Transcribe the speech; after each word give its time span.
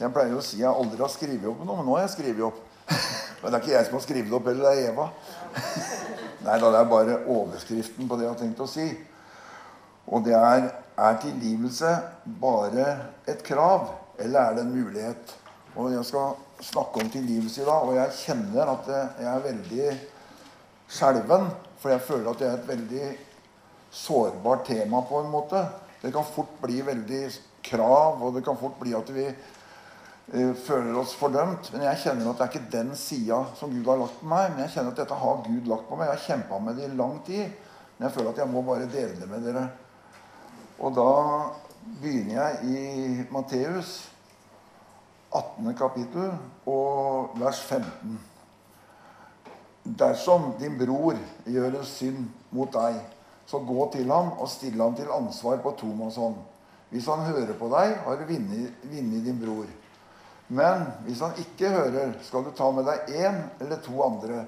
Jeg 0.00 0.12
pleier 0.16 0.36
å 0.36 0.44
si 0.44 0.62
jeg 0.62 0.70
aldri 0.70 1.02
har 1.04 1.12
skrevet 1.12 1.48
opp 1.50 1.62
noe, 1.64 1.76
men 1.76 1.88
nå 1.88 1.96
har 1.98 2.06
jeg 2.06 2.14
skrevet 2.16 2.46
opp. 2.48 2.60
Men 3.40 3.52
det 3.52 3.56
er 3.56 3.62
ikke 3.62 3.72
jeg 3.72 3.86
som 3.86 3.94
har 3.96 4.02
skrevet 4.04 4.32
opp, 4.36 4.48
eller 4.50 4.66
det 4.66 4.70
er 4.70 4.90
Eva. 4.90 5.04
Nei 6.44 6.56
da, 6.60 6.70
det 6.72 6.80
er 6.80 6.88
bare 6.90 7.18
overskriften 7.32 8.08
på 8.08 8.18
det 8.18 8.26
jeg 8.26 8.32
har 8.34 8.40
tenkt 8.40 8.60
å 8.60 8.66
si. 8.68 8.86
Og 10.10 10.24
det 10.26 10.34
er 10.36 10.66
er 11.00 11.18
tilgivelse 11.22 11.90
bare 12.40 12.86
et 13.28 13.42
krav, 13.44 13.88
eller 14.18 14.40
er 14.40 14.56
det 14.56 14.64
en 14.66 14.74
mulighet? 14.74 15.34
Og 15.76 15.92
jeg 15.94 16.04
skal 16.04 16.34
snakke 16.60 17.00
om 17.00 17.10
tilgivelse 17.10 17.62
i 17.62 17.68
dag, 17.68 17.88
og 17.88 17.96
jeg 17.96 18.16
kjenner 18.18 18.72
at 18.74 18.90
jeg 18.90 19.28
er 19.30 19.44
veldig 19.46 19.90
skjelven. 20.90 21.46
For 21.80 21.94
jeg 21.94 22.04
føler 22.04 22.30
at 22.32 22.42
det 22.42 22.48
er 22.48 22.58
et 22.58 22.68
veldig 22.68 23.06
sårbart 23.90 24.66
tema 24.68 25.00
på 25.08 25.22
en 25.22 25.30
måte. 25.32 25.62
Det 26.02 26.12
kan 26.12 26.26
fort 26.26 26.58
bli 26.60 26.82
veldig 26.84 27.22
krav, 27.64 28.20
og 28.20 28.34
det 28.36 28.44
kan 28.44 28.58
fort 28.60 28.76
bli 28.80 28.92
at 28.96 29.14
vi 29.14 29.24
føler 30.30 30.94
oss 31.00 31.16
fordømt. 31.18 31.72
Men 31.74 31.86
jeg 31.88 32.02
kjenner 32.04 32.30
at 32.30 32.38
det 32.38 32.46
er 32.46 32.52
ikke 32.52 32.72
den 32.72 32.92
sida 32.98 33.40
som 33.58 33.72
Gud 33.74 33.88
har 33.90 33.98
lagt 33.98 34.20
på 34.20 34.28
meg. 34.30 34.52
Men 34.52 34.64
jeg 34.64 34.74
kjenner 34.76 34.94
at 34.94 35.02
dette 35.02 35.18
har 35.22 35.42
Gud 35.46 35.70
lagt 35.70 35.88
på 35.88 35.98
meg. 35.98 36.06
Jeg 36.06 36.18
har 36.18 36.26
kjempa 36.28 36.60
med 36.62 36.78
det 36.78 36.86
i 36.86 36.98
lang 37.00 37.16
tid. 37.26 37.58
Men 37.96 38.06
jeg 38.06 38.14
føler 38.16 38.30
at 38.30 38.42
jeg 38.42 38.52
må 38.52 38.62
bare 38.66 38.90
dele 38.92 39.18
det 39.18 39.28
med 39.30 39.44
dere. 39.48 39.66
Og 40.80 40.94
da 40.96 41.10
begynner 42.00 42.34
jeg 42.38 42.58
i 42.64 43.24
Matteus 43.32 43.94
18. 45.30 45.74
kapittel 45.78 46.30
og 46.66 47.34
vers 47.38 47.60
15. 47.66 48.18
Dersom 50.00 50.52
din 50.60 50.78
bror 50.78 51.18
gjør 51.46 51.74
en 51.74 51.86
synd 51.88 52.24
mot 52.54 52.70
deg, 52.74 52.98
så 53.46 53.58
gå 53.66 53.86
til 53.92 54.10
ham 54.12 54.32
og 54.38 54.48
stille 54.50 54.82
ham 54.82 54.94
til 54.94 55.10
ansvar 55.10 55.58
på 55.62 55.74
tomannshånd. 55.78 56.38
Hvis 56.90 57.06
han 57.06 57.22
hører 57.26 57.54
på 57.58 57.70
deg, 57.70 57.96
har 58.04 58.18
du 58.18 58.26
vunnet 58.26 59.24
din 59.26 59.38
bror. 59.42 59.66
Men 60.50 60.88
hvis 61.06 61.20
han 61.22 61.36
ikke 61.38 61.70
hører, 61.70 62.16
skal 62.26 62.44
du 62.44 62.50
ta 62.56 62.70
med 62.74 62.88
deg 62.88 63.12
én 63.14 63.36
eller 63.62 63.78
to 63.84 64.00
andre. 64.02 64.42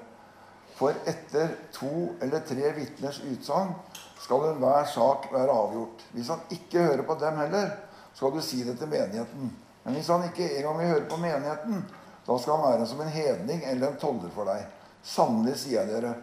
For 0.75 0.95
etter 1.07 1.53
to 1.71 2.09
eller 2.21 2.43
tre 2.43 2.73
vitners 2.75 3.21
utsagn 3.23 3.71
skal 4.19 4.49
enhver 4.49 4.87
sak 4.89 5.29
være 5.31 5.53
avgjort. 5.53 6.03
Hvis 6.11 6.31
han 6.33 6.43
ikke 6.51 6.83
hører 6.89 7.05
på 7.07 7.15
dem 7.21 7.39
heller, 7.39 7.71
skal 8.13 8.33
du 8.35 8.41
si 8.43 8.63
det 8.67 8.75
til 8.81 8.91
menigheten. 8.91 9.53
Men 9.83 9.95
hvis 9.95 10.11
han 10.11 10.27
ikke 10.27 10.49
engang 10.57 10.79
vil 10.79 10.91
høre 10.91 11.09
på 11.09 11.19
menigheten, 11.23 11.83
da 12.27 12.37
skal 12.39 12.59
han 12.59 12.71
være 12.71 12.87
som 12.87 13.01
en 13.03 13.15
hedning 13.15 13.63
eller 13.67 13.91
en 13.91 13.99
toller 13.99 14.31
for 14.35 14.47
deg. 14.47 14.67
Sannelig 15.03 15.57
sier 15.63 15.83
jeg 15.83 15.91
dere, 15.91 16.13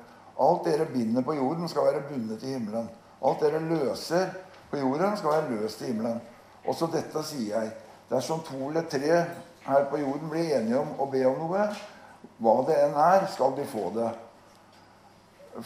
alt 0.41 0.65
dere 0.65 0.89
binder 0.89 1.25
på 1.25 1.37
jorden, 1.37 1.69
skal 1.69 1.89
være 1.91 2.06
bundet 2.09 2.44
i 2.44 2.55
himmelen. 2.55 2.89
Alt 3.25 3.44
dere 3.44 3.61
løser 3.65 4.33
på 4.70 4.81
jorden, 4.81 5.17
skal 5.17 5.34
være 5.34 5.56
løst 5.56 5.83
i 5.83 5.91
himmelen. 5.91 6.20
Også 6.69 6.89
dette 6.92 7.25
sier 7.25 7.56
jeg. 7.56 7.72
Dersom 8.11 8.41
to 8.44 8.61
eller 8.69 8.89
tre 8.91 9.25
her 9.66 9.84
på 9.91 10.00
jorden 10.00 10.30
blir 10.33 10.56
enige 10.56 10.80
om 10.80 10.94
å 11.00 11.08
be 11.11 11.22
om 11.28 11.39
noe, 11.44 11.69
hva 12.41 12.56
det 12.69 12.77
enn 12.86 12.97
er, 12.97 13.27
skal 13.33 13.55
de 13.56 13.66
få 13.69 13.91
det. 13.94 14.08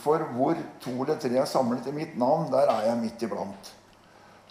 For 0.01 0.23
hvor 0.35 0.59
to 0.83 0.95
eller 0.97 1.19
tre 1.21 1.37
er 1.39 1.49
samlet 1.49 1.87
i 1.91 1.95
mitt 1.95 2.17
navn, 2.19 2.49
der 2.53 2.71
er 2.73 2.89
jeg 2.89 3.01
midt 3.03 3.23
iblant. 3.27 3.73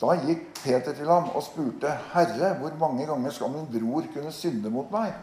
Da 0.01 0.15
gikk 0.19 0.49
Peter 0.63 0.95
til 0.95 1.09
ham 1.09 1.29
og 1.35 1.43
spurte, 1.43 1.91
'Herre, 2.13 2.53
hvor 2.59 2.73
mange 2.79 3.05
ganger 3.05 3.31
skal 3.31 3.51
min 3.51 3.67
bror 3.71 4.03
kunne 4.13 4.31
synde 4.31 4.69
mot 4.69 4.91
meg?' 4.91 5.13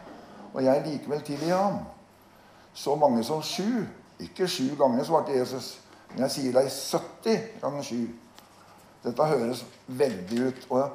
Og 0.53 0.63
jeg 0.63 0.83
likevel 0.85 1.21
tilgi 1.21 1.49
ham 1.49 1.79
så 2.73 2.95
mange 2.95 3.23
som 3.23 3.41
sju. 3.41 3.85
Ikke 4.19 4.47
sju 4.47 4.75
ganger, 4.79 5.03
svarte 5.03 5.31
Jesus. 5.31 5.79
Men 6.11 6.23
jeg 6.23 6.31
sier 6.31 6.53
deg 6.53 6.69
70 6.71 7.39
ganger 7.61 7.83
sju. 7.83 8.07
Dette 9.03 9.23
høres 9.25 9.65
veldig 9.87 10.47
ut. 10.47 10.67
Og, 10.69 10.89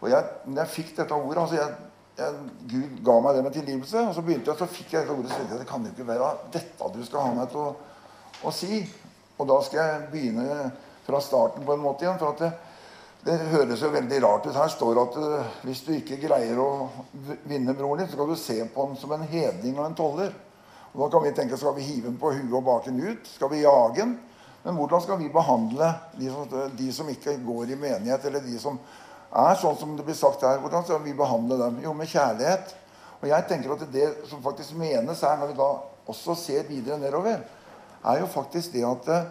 og 0.00 0.10
jeg, 0.10 0.24
når 0.46 0.62
jeg 0.62 0.68
fikk 0.68 0.96
dette 0.96 1.14
ordet 1.14 1.42
altså 1.42 1.56
jeg, 1.56 1.74
jeg, 2.18 2.46
Gud 2.70 3.02
ga 3.06 3.18
meg 3.22 3.36
det 3.36 3.42
med 3.46 3.54
tilgivelse, 3.54 4.04
og 4.08 4.14
så 4.16 4.24
begynte 4.26 4.50
jeg, 4.50 4.60
så 4.60 4.70
fikk 4.70 4.94
jeg 4.94 5.04
dette 5.04 5.14
ordet. 5.14 5.32
Så 5.32 5.42
jeg, 5.44 5.60
det 5.60 5.68
kan 5.68 5.84
jo 5.84 5.92
ikke 5.94 6.08
være 6.08 6.30
dette 6.54 6.90
du 6.94 7.04
skal 7.06 7.26
ha 7.26 7.34
meg 7.36 7.52
til 7.52 7.62
å, 7.62 7.68
å, 8.42 8.54
si. 8.54 8.80
Og 9.38 9.50
da 9.50 9.58
skal 9.66 9.80
jeg 9.80 10.08
begynne 10.12 10.70
fra 11.06 11.20
starten 11.22 11.66
på 11.66 11.76
en 11.76 11.84
måte 11.84 12.04
igjen. 12.04 12.18
for 12.20 12.34
at 12.34 12.42
det, 12.42 12.50
det 13.28 13.38
høres 13.52 13.82
jo 13.82 13.92
veldig 13.94 14.20
rart 14.24 14.48
ut. 14.48 14.56
Her 14.56 14.72
står 14.72 14.94
det 14.94 15.04
at 15.06 15.18
uh, 15.22 15.56
hvis 15.68 15.84
du 15.86 15.92
ikke 15.94 16.20
greier 16.26 16.58
å 16.62 16.70
vinne 17.48 17.76
broren 17.78 18.02
din, 18.02 18.10
så 18.10 18.18
skal 18.18 18.32
du 18.32 18.38
se 18.40 18.58
på 18.66 18.86
ham 18.86 18.98
som 18.98 19.14
en 19.14 19.26
hedning 19.30 19.78
og 19.78 19.86
en 19.86 19.98
toller. 19.98 20.34
Og 20.94 21.04
da 21.04 21.10
kan 21.12 21.22
vi 21.22 21.34
tenke, 21.36 21.56
Skal 21.60 21.76
vi 21.76 21.86
hive 21.86 22.08
den 22.08 22.18
på 22.18 22.32
huet 22.32 22.54
og 22.54 22.64
bake 22.66 22.90
ham 22.90 23.02
ut? 23.04 23.30
Skal 23.30 23.52
vi 23.52 23.62
jage 23.62 24.00
den? 24.00 24.16
Men 24.64 24.74
hvordan 24.74 25.00
skal 25.00 25.18
vi 25.20 25.28
behandle 25.32 25.92
de 26.18 26.30
som, 26.32 26.56
de 26.76 26.92
som, 26.92 27.08
ikke 27.08 27.38
går 27.46 27.70
i 27.72 27.78
menighet, 27.78 28.24
eller 28.26 28.42
de 28.42 28.58
som 28.58 28.78
er 29.28 29.58
sånn 29.60 29.76
som 29.76 29.96
det 29.96 30.04
blir 30.06 30.16
sagt 30.16 30.44
her? 30.46 30.60
Hvordan 30.62 30.84
skal 30.84 31.02
vi 31.04 31.12
behandle 31.16 31.58
dem? 31.60 31.80
Jo, 31.84 31.92
med 31.96 32.08
kjærlighet. 32.08 32.74
Og 33.20 33.28
jeg 33.28 33.46
tenker 33.48 33.74
at 33.74 33.84
det 33.92 34.08
som 34.30 34.42
faktisk 34.42 34.76
menes 34.78 35.20
her, 35.26 35.36
når 35.36 35.50
vi 35.50 35.58
da 35.58 35.68
også 36.08 36.36
ser 36.38 36.68
videre 36.68 36.98
nedover, 37.00 37.42
er 38.04 38.20
jo 38.20 38.26
faktisk 38.30 38.72
det 38.72 38.84
at 38.86 39.08
eh, 39.12 39.26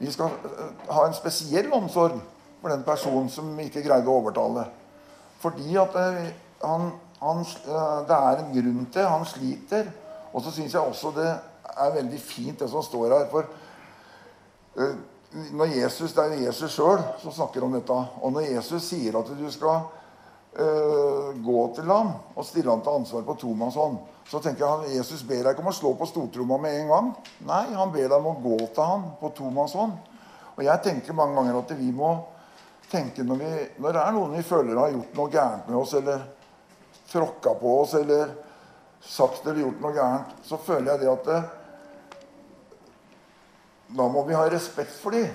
vi 0.00 0.10
skal 0.12 0.32
eh, 0.48 0.70
ha 0.90 1.06
en 1.06 1.14
spesiell 1.14 1.70
omsorg 1.72 2.16
for 2.62 2.72
den 2.72 2.82
personen 2.86 3.28
som 3.30 3.52
ikke 3.60 3.84
greide 3.84 4.08
å 4.08 4.18
overtale. 4.22 4.66
Fordi 5.42 5.76
at 5.78 5.98
eh, 6.00 6.30
han, 6.64 6.90
han, 7.20 7.44
det 8.08 8.18
er 8.18 8.40
en 8.40 8.54
grunn 8.56 8.86
til 8.92 9.10
Han 9.12 9.26
sliter. 9.28 9.92
Og 10.32 10.42
så 10.42 10.50
syns 10.50 10.74
jeg 10.74 10.82
også 10.82 11.12
det 11.14 11.28
er 11.28 11.94
veldig 11.94 12.20
fint, 12.20 12.58
det 12.58 12.70
som 12.70 12.82
står 12.82 13.12
her. 13.12 13.28
For 13.30 13.44
når 15.34 15.66
Jesus, 15.66 16.12
det 16.14 16.24
er 16.24 16.42
Jesus 16.46 16.76
sjøl 16.76 17.00
som 17.22 17.34
snakker 17.34 17.64
om 17.66 17.74
dette. 17.74 17.94
Og 18.22 18.34
når 18.34 18.52
Jesus 18.52 18.86
sier 18.86 19.16
at 19.18 19.30
du 19.34 19.46
skal 19.50 19.86
uh, 20.54 21.30
gå 21.34 21.62
til 21.74 21.90
ham 21.90 22.12
og 22.34 22.46
stille 22.46 22.70
ham 22.70 22.84
til 22.84 23.00
ansvar 23.00 23.24
på 23.26 23.36
tomannshånd, 23.40 23.98
så 24.30 24.40
tenker 24.40 24.64
jeg 24.64 24.74
at 24.74 24.94
Jesus 24.94 25.24
ber 25.26 25.42
deg 25.42 25.56
ikke 25.56 25.64
om 25.64 25.72
å 25.72 25.76
slå 25.76 25.92
på 25.98 26.08
stortromma 26.08 26.60
med 26.62 26.78
en 26.78 26.92
gang. 26.92 27.10
Nei, 27.48 27.64
han 27.74 27.92
ber 27.92 28.06
deg 28.06 28.16
om 28.20 28.30
å 28.30 28.36
gå 28.44 28.60
til 28.62 28.86
ham 28.86 29.08
på 29.20 29.32
tomannshånd. 29.36 29.98
Og 30.54 30.62
jeg 30.62 30.84
tenker 30.86 31.18
mange 31.18 31.36
ganger 31.40 31.58
at 31.60 31.74
vi 31.76 31.90
må 31.92 32.14
tenke 32.90 33.26
når, 33.26 33.42
vi, 33.42 33.50
når 33.82 33.96
det 33.96 34.02
er 34.04 34.14
noen 34.14 34.38
vi 34.38 34.46
føler 34.46 34.78
har 34.78 34.94
gjort 34.94 35.18
noe 35.18 35.34
gærent 35.34 35.68
med 35.68 35.80
oss, 35.80 35.96
eller 35.98 36.24
tråkka 37.10 37.56
på 37.58 37.74
oss, 37.80 37.98
eller 37.98 38.32
sagt 39.04 39.44
eller 39.46 39.64
gjort 39.64 39.82
noe 39.82 39.94
gærent, 39.98 40.34
så 40.46 40.62
føler 40.62 40.92
jeg 40.92 41.02
det 41.02 41.10
at 41.10 41.28
det, 41.28 41.42
Da 43.88 44.06
må 44.08 44.24
vi 44.24 44.36
ha 44.36 44.46
respekt 44.48 44.94
for 45.00 45.10
dem. 45.10 45.28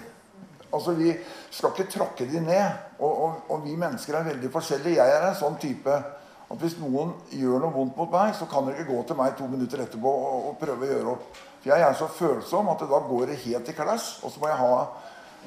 Altså, 0.74 0.94
Vi 0.94 1.14
skal 1.52 1.74
ikke 1.74 1.92
tråkke 1.92 2.26
dem 2.30 2.48
ned. 2.50 2.72
Og, 3.00 3.24
og, 3.24 3.36
og, 3.50 3.62
vi 3.66 3.76
mennesker 3.76 4.16
er 4.16 4.24
veldig 4.24 4.52
forskjellige. 4.52 5.04
Jeg 5.04 5.16
er 5.18 5.28
en 5.30 5.38
sånn 5.38 5.60
type 5.62 6.00
at 6.50 6.58
hvis 6.58 6.80
noen 6.82 7.14
gjør 7.30 7.62
noe 7.62 7.74
vondt 7.74 7.98
mot 7.98 8.10
meg, 8.12 8.34
så 8.34 8.48
kan 8.50 8.66
dere 8.66 8.82
ikke 8.82 8.96
gå 8.96 9.04
til 9.06 9.18
meg 9.20 9.36
to 9.38 9.48
minutter 9.48 9.84
etterpå 9.84 10.10
og, 10.10 10.48
og 10.50 10.58
prøve 10.62 10.86
å 10.86 10.90
gjøre 10.90 11.12
opp. 11.14 11.40
For 11.62 11.70
jeg 11.70 11.86
er 11.86 11.98
så 11.98 12.08
følsom 12.10 12.72
at 12.72 12.86
da 12.90 13.02
går 13.06 13.30
det 13.30 13.42
helt 13.44 13.70
i 13.70 13.76
klass. 13.78 14.12
Og 14.24 14.34
så 14.34 14.42
må 14.42 14.50
jeg 14.50 14.62
ha 14.62 14.74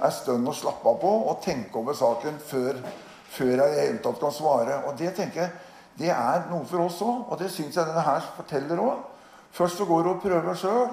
ei 0.06 0.12
stund 0.14 0.48
å 0.48 0.54
slappe 0.56 0.88
av 0.88 1.00
på 1.02 1.12
og 1.30 1.42
tenke 1.44 1.78
over 1.78 1.96
saken 1.98 2.38
før, 2.46 2.78
før 3.34 3.52
jeg 3.52 3.74
i 3.74 3.80
hele 3.80 4.02
tatt 4.04 4.20
kan 4.22 4.34
svare. 4.34 4.78
Og 4.86 4.98
det 4.98 5.14
tenker 5.18 5.44
jeg 5.44 5.52
det 5.98 6.12
er 6.14 6.46
noe 6.48 6.64
for 6.70 6.86
oss 6.86 7.02
òg. 7.04 7.26
Og 7.28 7.40
det 7.40 7.50
syns 7.52 7.76
jeg 7.76 7.88
denne 7.88 8.04
her 8.06 8.22
forteller 8.38 8.80
òg. 8.80 9.02
Først 9.52 9.80
så 9.80 9.86
går 9.88 10.06
hun 10.06 10.14
og 10.14 10.22
prøver 10.22 10.56
sjøl. 10.56 10.92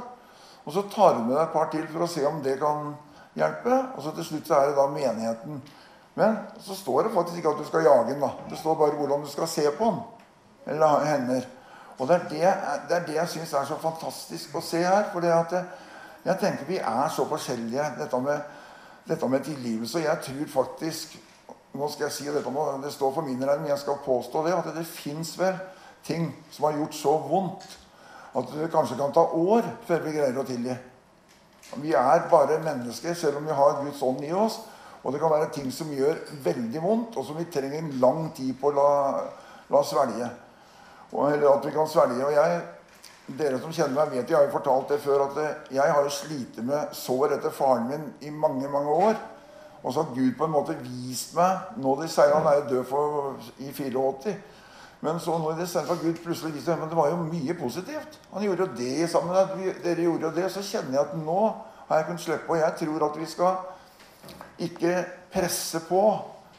Og 0.65 0.73
så 0.73 0.83
tar 0.91 1.15
du 1.17 1.23
med 1.23 1.35
deg 1.35 1.43
et 1.43 1.53
par 1.53 1.69
til 1.73 1.85
for 1.89 2.05
å 2.05 2.09
se 2.11 2.25
om 2.27 2.41
det 2.45 2.57
kan 2.61 2.93
hjelpe. 3.37 3.77
Og 3.95 4.03
så 4.03 4.13
til 4.15 4.27
slutt 4.27 4.49
så 4.49 4.59
er 4.59 4.69
det 4.69 4.77
da 4.79 4.87
menigheten. 4.91 5.61
Men 6.19 6.37
så 6.59 6.75
står 6.75 7.07
det 7.07 7.13
faktisk 7.13 7.39
ikke 7.39 7.53
at 7.53 7.61
du 7.61 7.67
skal 7.67 7.87
jage 7.87 8.11
den. 8.11 8.21
da. 8.21 8.33
Det 8.49 8.59
står 8.59 8.75
bare 8.75 8.97
hvordan 8.99 9.23
du 9.23 9.31
skal 9.31 9.47
se 9.47 9.65
på 9.77 9.91
den. 9.91 10.01
Eller 10.73 11.05
hender. 11.05 11.47
Og 11.99 12.07
det 12.07 12.15
er 12.15 12.27
det, 12.29 12.53
det, 12.89 12.97
er 12.97 13.05
det 13.07 13.15
jeg 13.15 13.29
syns 13.29 13.53
er 13.53 13.65
så 13.67 13.79
fantastisk 13.79 14.55
å 14.55 14.63
se 14.63 14.83
her. 14.83 15.09
For 15.13 15.25
jeg, 15.25 16.37
tenker 16.39 16.67
vi 16.67 16.77
er 16.77 17.09
så 17.15 17.25
forskjellige, 17.27 17.87
dette 17.99 18.21
med, 18.23 18.53
dette 19.07 19.27
med 19.27 19.43
tilgivelse. 19.43 20.03
Jeg 20.03 20.23
tror 20.27 20.53
faktisk 20.53 21.17
nå 21.73 21.87
skal 21.91 22.07
jeg 22.07 22.13
si 22.13 22.25
dette 22.25 22.51
Det 22.83 22.93
står 22.93 23.13
for 23.13 23.21
min 23.21 23.43
regning, 23.43 23.61
men 23.61 23.69
jeg 23.69 23.79
skal 23.79 24.01
påstå 24.05 24.45
det, 24.45 24.53
at 24.53 24.71
det 24.75 24.85
fins 24.87 25.37
vel 25.39 25.59
ting 26.03 26.31
som 26.51 26.65
har 26.65 26.77
gjort 26.79 26.95
så 26.95 27.17
vondt 27.17 27.67
at 28.33 28.51
det 28.53 28.71
kanskje 28.73 28.97
kan 28.99 29.13
ta 29.13 29.25
år 29.25 29.65
før 29.87 30.03
vi 30.05 30.15
greier 30.15 30.37
å 30.37 30.45
tilgi. 30.47 30.75
Vi 31.81 31.93
er 31.93 32.25
bare 32.29 32.59
mennesker, 32.63 33.13
selv 33.13 33.37
om 33.37 33.45
vi 33.45 33.55
har 33.55 33.79
Guds 33.83 34.01
ånd 34.05 34.23
i 34.25 34.33
oss. 34.33 34.59
Og 35.03 35.13
det 35.13 35.21
kan 35.21 35.31
være 35.31 35.51
ting 35.55 35.69
som 35.71 35.91
gjør 35.93 36.17
veldig 36.43 36.81
vondt, 36.83 37.17
og 37.17 37.25
som 37.25 37.37
vi 37.39 37.47
trenger 37.51 37.93
lang 38.01 38.31
tid 38.35 38.55
på 38.59 38.71
å 38.71 38.75
la, 38.75 38.89
la 39.71 39.83
svelge. 39.85 40.27
Og, 41.13 41.23
eller 41.31 41.47
at 41.53 41.65
vi 41.65 41.73
kan 41.73 41.87
svelge. 41.89 42.19
Og 42.25 42.35
jeg, 42.35 42.59
dere 43.39 43.61
som 43.61 43.73
kjenner 43.73 43.95
meg, 43.95 44.13
vet 44.17 44.29
jeg 44.29 44.37
har 44.37 44.47
jo 44.47 44.55
fortalt 44.57 44.91
det 44.91 44.99
før, 45.03 45.27
at 45.29 45.71
jeg 45.71 45.93
har 45.93 46.03
jo 46.03 46.13
slitt 46.13 46.59
med 46.65 46.95
sår 46.97 47.37
etter 47.37 47.53
faren 47.55 47.87
min 47.89 48.07
i 48.27 48.33
mange, 48.33 48.67
mange 48.71 48.97
år. 49.07 49.19
Og 49.79 49.93
så 49.93 50.03
har 50.03 50.15
Gud 50.15 50.33
på 50.35 50.43
en 50.43 50.51
måte 50.51 50.73
vist 50.83 51.37
meg 51.37 51.77
Nå 51.79 51.93
de 52.01 52.09
sier 52.11 52.33
han 52.35 52.47
er 52.51 52.57
jo 52.57 52.65
død 52.73 52.87
for, 52.89 53.37
i 53.63 53.69
84. 53.71 54.33
Men 55.01 55.19
så 55.23 55.37
når 55.39 55.61
det 55.61 55.67
har 55.73 56.01
Gud 56.01 56.17
plutselig 56.23 56.53
viste 56.57 56.75
men 56.75 56.89
det 56.91 56.97
var 56.97 57.09
jo 57.09 57.21
mye 57.23 57.53
positivt. 57.55 58.17
Han 58.33 58.43
gjorde 58.43 58.65
jo 58.65 58.73
det 58.79 59.09
sammen 59.09 59.35
med 59.35 59.83
dere 59.83 60.07
gjorde 60.07 60.27
jo 60.27 60.33
det. 60.35 60.49
Så 60.51 60.63
kjenner 60.65 60.97
jeg 60.97 61.05
at 61.05 61.15
nå 61.19 61.39
har 61.87 62.01
jeg 62.01 62.09
kunnet 62.09 62.25
slippe. 62.25 62.49
Og 62.51 62.59
jeg 62.59 62.75
tror 62.81 63.05
at 63.07 63.19
vi 63.21 63.29
skal 63.29 64.65
ikke 64.67 65.05
presse 65.31 65.79
på 65.87 66.03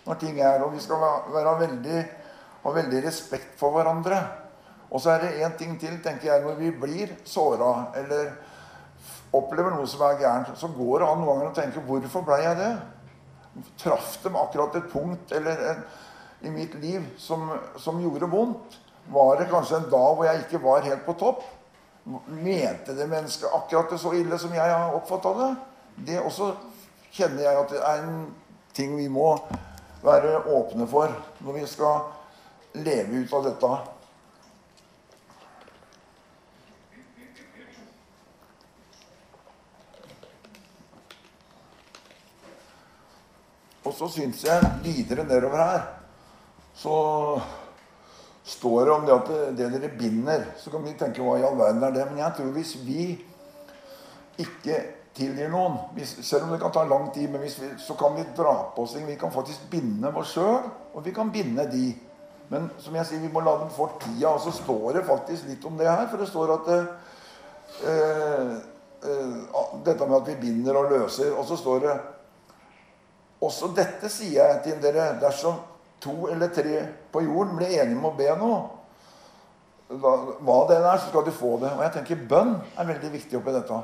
når 0.07 0.21
ting 0.23 0.41
er. 0.41 0.65
Og 0.65 0.73
vi 0.73 0.81
skal 0.81 1.05
være 1.35 1.59
veldig 1.67 2.01
ha 2.63 2.73
veldig 2.75 3.03
respekt 3.05 3.57
for 3.61 3.75
hverandre. 3.75 4.21
Og 4.91 5.01
så 5.01 5.15
er 5.15 5.25
det 5.25 5.35
én 5.45 5.57
ting 5.59 5.77
til, 5.81 6.01
tenker 6.03 6.33
jeg, 6.33 6.45
når 6.45 6.59
vi 6.59 6.71
blir 6.75 7.15
såra 7.25 7.91
eller 7.97 8.33
opplever 9.37 9.73
noe 9.73 9.87
som 9.89 10.03
er 10.05 10.19
gærent, 10.19 10.51
så 10.59 10.69
går 10.75 11.01
det 11.01 11.09
an 11.09 11.21
noen 11.23 11.29
ganger 11.31 11.51
å 11.51 11.55
tenke 11.55 11.85
'Hvorfor 11.87 12.25
ble 12.27 12.41
jeg 12.43 12.57
det?' 12.57 12.81
Traff 13.79 14.23
dem 14.23 14.37
akkurat 14.37 14.77
et 14.77 14.91
punkt 14.93 15.33
eller 15.33 15.71
en, 15.71 15.85
i 16.41 16.51
mitt 16.51 16.75
liv 16.75 17.07
som, 17.19 17.59
som, 17.77 18.01
gjorde 18.03 18.27
vondt? 18.27 18.79
Var 19.09 19.37
det 19.37 19.49
kanskje 19.51 19.77
en 19.77 19.91
dag 19.91 20.15
hvor 20.15 20.25
jeg 20.25 20.45
ikke 20.45 20.63
var 20.63 20.87
helt 20.87 21.05
på 21.07 21.17
topp? 21.21 21.45
Mente 22.27 22.95
det 22.97 23.09
mennesket 23.11 23.53
akkurat 23.53 23.91
det 23.91 23.99
så 24.01 24.13
ille 24.17 24.39
som 24.39 24.55
jeg 24.55 24.73
har 24.73 24.95
oppfatta 24.97 25.35
det? 25.39 25.51
Det 26.07 26.21
også 26.21 26.53
kjenner 27.13 27.45
jeg 27.45 27.61
at 27.61 27.73
det 27.75 27.83
er 27.85 28.05
en 28.05 28.21
ting 28.77 28.97
vi 28.97 29.09
må 29.13 29.35
være 30.05 30.45
åpne 30.49 30.87
for 30.89 31.13
når 31.45 31.59
vi 31.59 31.67
skal 31.69 32.07
leve 32.81 33.25
ut 33.25 33.35
av 33.37 33.49
dette. 33.51 33.73
Og 43.85 43.97
så 43.97 44.07
syns 44.13 44.45
jeg 44.47 44.77
videre 44.85 45.25
nedover 45.27 45.65
her 45.65 46.00
så 46.81 47.41
står 48.45 48.85
det 48.85 48.93
om 48.93 49.07
det 49.07 49.13
at 49.13 49.29
det, 49.57 49.67
dere 49.69 49.89
binder. 49.99 50.47
Så 50.57 50.71
kan 50.73 50.85
vi 50.85 50.95
tenke 50.97 51.21
hva 51.25 51.37
i 51.37 51.45
all 51.45 51.59
verden 51.59 51.85
er 51.85 51.93
det? 51.93 52.07
Men 52.09 52.23
jeg 52.23 52.37
tror 52.39 52.55
hvis 52.55 52.73
vi 52.87 53.05
ikke 54.41 54.79
tilgir 55.17 55.51
noen 55.53 55.77
hvis, 55.97 56.15
Selv 56.25 56.47
om 56.47 56.55
det 56.55 56.61
kan 56.63 56.73
ta 56.73 56.87
lang 56.89 57.11
tid, 57.13 57.29
men 57.29 57.43
vi, 57.45 57.51
så 57.51 57.97
kan 58.01 58.17
vi 58.17 58.25
dra 58.37 58.55
på 58.73 58.87
oss 58.87 58.95
ting. 58.97 59.05
Vi 59.07 59.19
kan 59.21 59.33
faktisk 59.35 59.69
binde 59.71 60.13
oss 60.17 60.33
sjøl, 60.39 60.71
og 60.95 61.05
vi 61.05 61.13
kan 61.13 61.33
binde 61.35 61.69
de. 61.69 61.91
Men 62.49 62.71
som 62.81 62.97
jeg 62.97 63.07
sier, 63.07 63.21
vi 63.21 63.33
må 63.33 63.45
la 63.45 63.59
dem 63.61 63.69
få 63.75 63.91
tida. 64.01 64.33
Og 64.33 64.41
så 64.41 64.55
står 64.63 64.97
det 64.97 65.07
faktisk 65.11 65.51
litt 65.51 65.67
om 65.69 65.77
det 65.77 65.91
her. 65.91 66.07
For 66.09 66.23
det 66.23 66.31
står 66.31 66.55
at 66.57 66.71
eh, 66.77 66.87
eh, 67.93 68.55
Dette 69.85 70.07
med 70.07 70.17
at 70.17 70.33
vi 70.33 70.41
binder 70.41 70.77
og 70.81 70.91
løser. 70.93 71.37
Og 71.37 71.45
så 71.49 71.61
står 71.61 71.85
det 71.85 71.99
også 73.41 73.71
dette 73.73 74.09
sier 74.13 74.43
jeg 74.43 74.59
til 74.67 74.81
dere 74.83 75.15
dersom 75.21 75.57
to 76.01 76.29
eller 76.33 76.53
tre 76.55 76.85
på 77.13 77.23
jorden 77.25 77.57
blir 77.59 77.75
enige 77.81 77.99
om 77.99 78.09
å 78.11 78.17
be 78.17 78.29
noe, 78.41 78.61
hva 79.91 80.59
det 80.69 80.79
er, 80.79 80.99
så 80.99 81.09
skal 81.09 81.25
du 81.27 81.33
få 81.35 81.57
det. 81.63 81.73
Og 81.75 81.83
jeg 81.83 81.95
tenker 81.97 82.27
bønn 82.31 82.55
er 82.79 82.89
veldig 82.93 83.11
viktig 83.17 83.41
oppi 83.41 83.55
dette. 83.57 83.79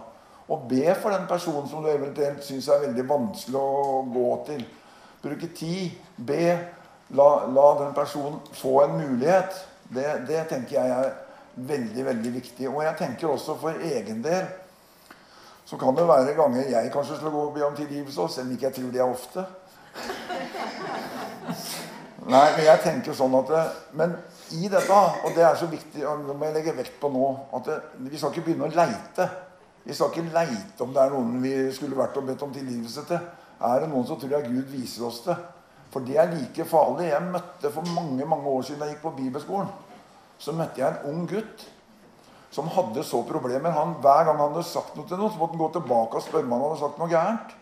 Å 0.47 0.59
be 0.71 0.95
for 0.95 1.11
den 1.11 1.27
personen 1.27 1.67
som 1.67 1.83
du 1.83 1.91
eventuelt 1.91 2.45
syns 2.47 2.69
er 2.71 2.85
veldig 2.85 3.05
vanskelig 3.09 3.59
å 3.59 4.03
gå 4.15 4.29
til. 4.47 4.63
Bruke 5.25 5.51
tid. 5.59 5.97
Be. 6.17 6.45
La, 7.19 7.27
la 7.51 7.67
den 7.81 7.93
personen 7.95 8.39
få 8.55 8.77
en 8.85 8.95
mulighet. 9.01 9.59
Det, 9.91 10.07
det 10.31 10.45
tenker 10.53 10.79
jeg 10.79 10.95
er 10.95 11.11
veldig, 11.57 12.07
veldig 12.13 12.33
viktig. 12.39 12.71
Og 12.71 12.85
jeg 12.87 12.99
tenker 13.03 13.33
også 13.33 13.59
for 13.59 13.83
egen 13.91 14.23
del 14.23 14.47
så 15.67 15.75
kan 15.75 15.97
det 15.99 16.05
være 16.07 16.35
ganger 16.39 16.69
jeg 16.71 16.91
kanskje 16.95 17.17
skal 17.19 17.33
gå 17.35 17.41
og 17.49 17.55
be 17.57 17.65
om 17.67 17.75
tilgivelse, 17.75 18.29
selv 18.31 18.47
om 18.47 18.53
ikke 18.55 18.69
jeg 18.69 18.75
tror 18.77 18.91
det 18.95 19.01
er 19.03 19.11
ofte. 19.11 19.43
Nei, 22.27 22.47
men 22.57 22.65
jeg 22.67 22.83
tenker 22.83 23.15
sånn 23.15 23.35
at 23.39 23.51
Men 23.95 24.17
i 24.57 24.67
dette, 24.71 24.95
og 25.25 25.35
det 25.37 25.45
er 25.47 25.59
så 25.59 25.69
viktig 25.71 26.03
og 26.07 26.25
det 26.27 26.35
må 26.35 26.49
jeg 26.49 26.57
legge 26.57 26.75
vekt 26.75 26.97
på 27.03 27.11
nå 27.13 27.27
at 27.55 27.69
Vi 28.03 28.19
skal 28.19 28.33
ikke 28.33 28.49
begynne 28.49 28.67
å 28.67 28.75
leite. 28.75 29.29
Vi 29.87 29.95
skal 29.95 30.11
ikke 30.11 30.33
leite 30.35 30.83
om 30.83 30.95
det 30.95 31.03
er 31.05 31.13
noen 31.15 31.37
vi 31.43 31.53
skulle 31.75 31.99
vært 31.99 32.17
og 32.19 32.27
bedt 32.27 32.43
om 32.43 32.55
tilgivelse 32.55 33.05
til. 33.07 33.21
Er 33.63 33.83
det 33.83 33.91
noen 33.93 34.07
som 34.09 34.19
tror 34.19 34.35
jeg 34.35 34.51
Gud 34.51 34.73
viser 34.73 35.07
oss 35.07 35.21
det? 35.29 35.37
For 35.95 36.03
det 36.03 36.19
er 36.19 36.33
like 36.33 36.67
farlig. 36.67 37.13
Jeg 37.13 37.31
møtte 37.31 37.71
For 37.73 37.95
mange 37.95 38.27
mange 38.27 38.51
år 38.51 38.67
siden 38.67 38.83
jeg 38.83 38.97
gikk 38.97 39.05
på 39.07 39.15
bibelskolen, 39.21 39.71
så 40.39 40.53
møtte 40.53 40.83
jeg 40.83 40.91
en 40.91 41.13
ung 41.13 41.29
gutt 41.31 41.69
som 42.51 42.69
hadde 42.73 43.05
så 43.05 43.23
problemer. 43.29 43.71
Han, 43.71 43.95
hver 44.03 44.27
gang 44.27 44.35
han 44.41 44.51
hadde 44.51 44.67
sagt 44.67 44.97
noe 44.97 45.07
til 45.09 45.21
noen, 45.21 45.33
så 45.33 45.41
måtte 45.41 45.55
han 45.55 45.63
gå 45.63 45.71
tilbake 45.77 46.19
og 46.19 46.25
spørre 46.25 46.47
om 46.49 46.57
han 46.57 46.67
hadde 46.67 46.83
sagt 46.83 47.01
noe 47.01 47.13
gærent. 47.13 47.55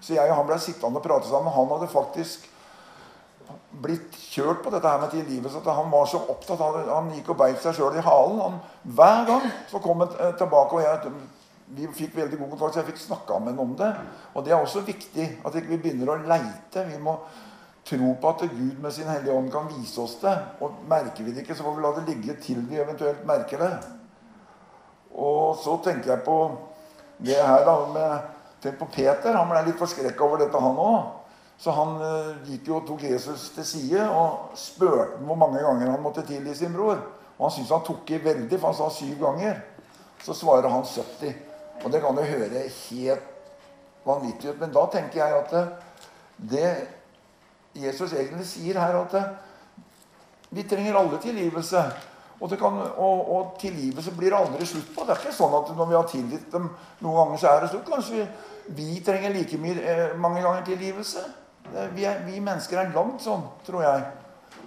Så 0.00 0.14
jeg 0.16 0.30
og 0.30 0.38
han 0.40 0.50
ble 0.50 0.58
sittende 0.62 1.00
og 1.00 1.06
prate 1.06 1.30
sammen. 1.30 1.54
Han 1.54 1.72
hadde 1.74 1.88
faktisk 1.92 2.46
blitt 3.82 4.14
kjørt 4.32 4.62
på 4.64 4.72
dette 4.72 4.88
her 4.88 5.00
med 5.02 5.12
tilgivelse. 5.12 5.62
At 5.62 5.78
han 5.78 5.90
var 5.92 6.06
så 6.10 6.20
opptatt 6.32 6.60
av 6.60 6.78
det. 6.78 6.84
Han 6.90 7.10
gikk 7.14 7.32
og 7.34 7.40
beit 7.40 7.58
seg 7.62 7.76
sjøl 7.76 7.96
i 7.98 8.04
halen. 8.04 8.42
Han, 8.42 8.60
hver 8.98 9.24
gang 9.28 9.48
så 9.70 9.80
kom 9.84 10.04
han 10.04 10.14
eh, 10.18 10.32
tilbake, 10.38 10.78
og 10.78 10.84
jeg, 10.84 11.12
vi 11.76 11.88
fikk 11.98 12.14
veldig 12.20 12.38
god 12.40 12.54
kontakt, 12.54 12.76
så 12.76 12.82
jeg 12.82 12.90
fikk 12.92 13.02
snakka 13.04 13.40
med 13.42 13.54
ham 13.54 13.64
om 13.66 13.74
det. 13.78 13.90
Og 14.34 14.46
det 14.46 14.54
er 14.54 14.60
også 14.60 14.84
viktig 14.86 15.28
at 15.42 15.56
vi 15.56 15.64
ikke 15.64 15.82
begynner 15.84 16.14
å 16.14 16.20
leite. 16.22 16.86
Vi 16.88 17.02
må 17.02 17.18
tro 17.86 18.14
på 18.20 18.32
at 18.32 18.46
Gud 18.50 18.80
med 18.82 18.94
sin 18.94 19.10
Hellige 19.10 19.34
Ånd 19.34 19.52
kan 19.54 19.68
vise 19.70 20.00
oss 20.02 20.16
det. 20.22 20.34
Og 20.62 20.80
merker 20.90 21.26
vi 21.26 21.34
det 21.34 21.44
ikke, 21.44 21.58
så 21.58 21.66
får 21.66 21.76
vi 21.76 21.84
la 21.84 21.92
det 21.98 22.06
ligge 22.08 22.38
til 22.42 22.64
vi 22.70 22.80
eventuelt 22.82 23.26
merker 23.28 23.62
det. 23.62 23.74
Og 25.16 25.56
så 25.62 25.78
tenker 25.84 26.12
jeg 26.16 26.26
på 26.26 26.40
det 27.24 27.38
her 27.40 27.62
da 27.64 27.76
med 27.92 28.32
Tenk 28.56 28.78
på 28.80 28.88
Peter. 28.88 29.34
Han 29.36 29.50
ble 29.50 29.66
litt 29.66 29.78
forskrekka 29.78 30.24
over 30.24 30.40
dette, 30.40 30.60
han 30.60 30.78
òg. 30.80 31.25
Så 31.58 31.72
han 31.72 31.94
uh, 32.02 32.48
gikk 32.48 32.68
jo 32.68 32.80
og 32.80 32.88
tok 32.88 33.06
Jesus 33.08 33.48
til 33.54 33.64
side 33.64 34.08
og 34.12 34.56
spurte 34.60 35.22
hvor 35.24 35.38
mange 35.40 35.62
ganger 35.64 35.94
han 35.94 36.02
måtte 36.04 36.26
tilgi 36.26 36.54
sin 36.54 36.74
bror. 36.76 37.00
Og 37.36 37.46
han 37.46 37.54
syntes 37.54 37.72
han 37.72 37.86
tok 37.86 38.12
i 38.12 38.20
veldig, 38.24 38.58
for 38.58 38.70
han 38.70 38.78
sa 38.78 38.90
syv 38.92 39.16
ganger. 39.22 39.62
Så 40.24 40.36
svarer 40.36 40.68
han 40.72 40.84
70. 40.84 41.32
Og 41.84 41.92
det 41.92 42.02
kan 42.04 42.18
jo 42.18 42.28
høre 42.28 42.66
helt 42.68 43.32
vanvittig 44.06 44.52
ut. 44.52 44.60
Men 44.60 44.74
da 44.74 44.84
tenker 44.92 45.22
jeg 45.22 45.40
at 45.40 45.54
det, 45.56 45.64
det 46.52 46.70
Jesus 47.76 48.12
egentlig 48.12 48.46
sier 48.48 48.80
her, 48.80 49.00
at 49.02 49.16
det, 49.16 49.24
vi 50.56 50.64
trenger 50.68 50.96
alle 50.96 51.20
tilgivelse. 51.22 51.82
Og, 52.40 52.52
kan, 52.60 52.74
og, 53.00 53.30
og, 53.32 53.54
tilgivelse 53.60 54.12
blir 54.16 54.36
aldri 54.36 54.66
slutt 54.68 54.92
på. 54.92 55.04
Det 55.04 55.14
er 55.14 55.22
ikke 55.22 55.38
sånn 55.38 55.56
at 55.56 55.72
når 55.76 55.88
vi 55.88 55.96
har 55.96 56.10
tilgitt 56.10 56.52
dem 56.52 56.68
noen 57.00 57.16
ganger, 57.16 57.40
så 57.40 57.52
er 57.52 57.64
det 57.64 57.70
slutt. 57.72 57.88
Kanskje 57.88 58.18
vi, 58.18 58.26
vi 58.76 59.00
trenger 59.04 59.32
like 59.32 59.60
mye, 59.60 59.76
eh, 59.80 60.16
mange 60.20 60.44
ganger 60.44 60.66
tilgivelse. 60.66 61.24
Vi, 61.94 62.04
er, 62.04 62.22
vi, 62.26 62.38
mennesker 62.40 62.80
er 62.80 62.94
langt 62.94 63.24
sånn, 63.24 63.44
tror 63.66 63.84
jeg. 63.84 64.06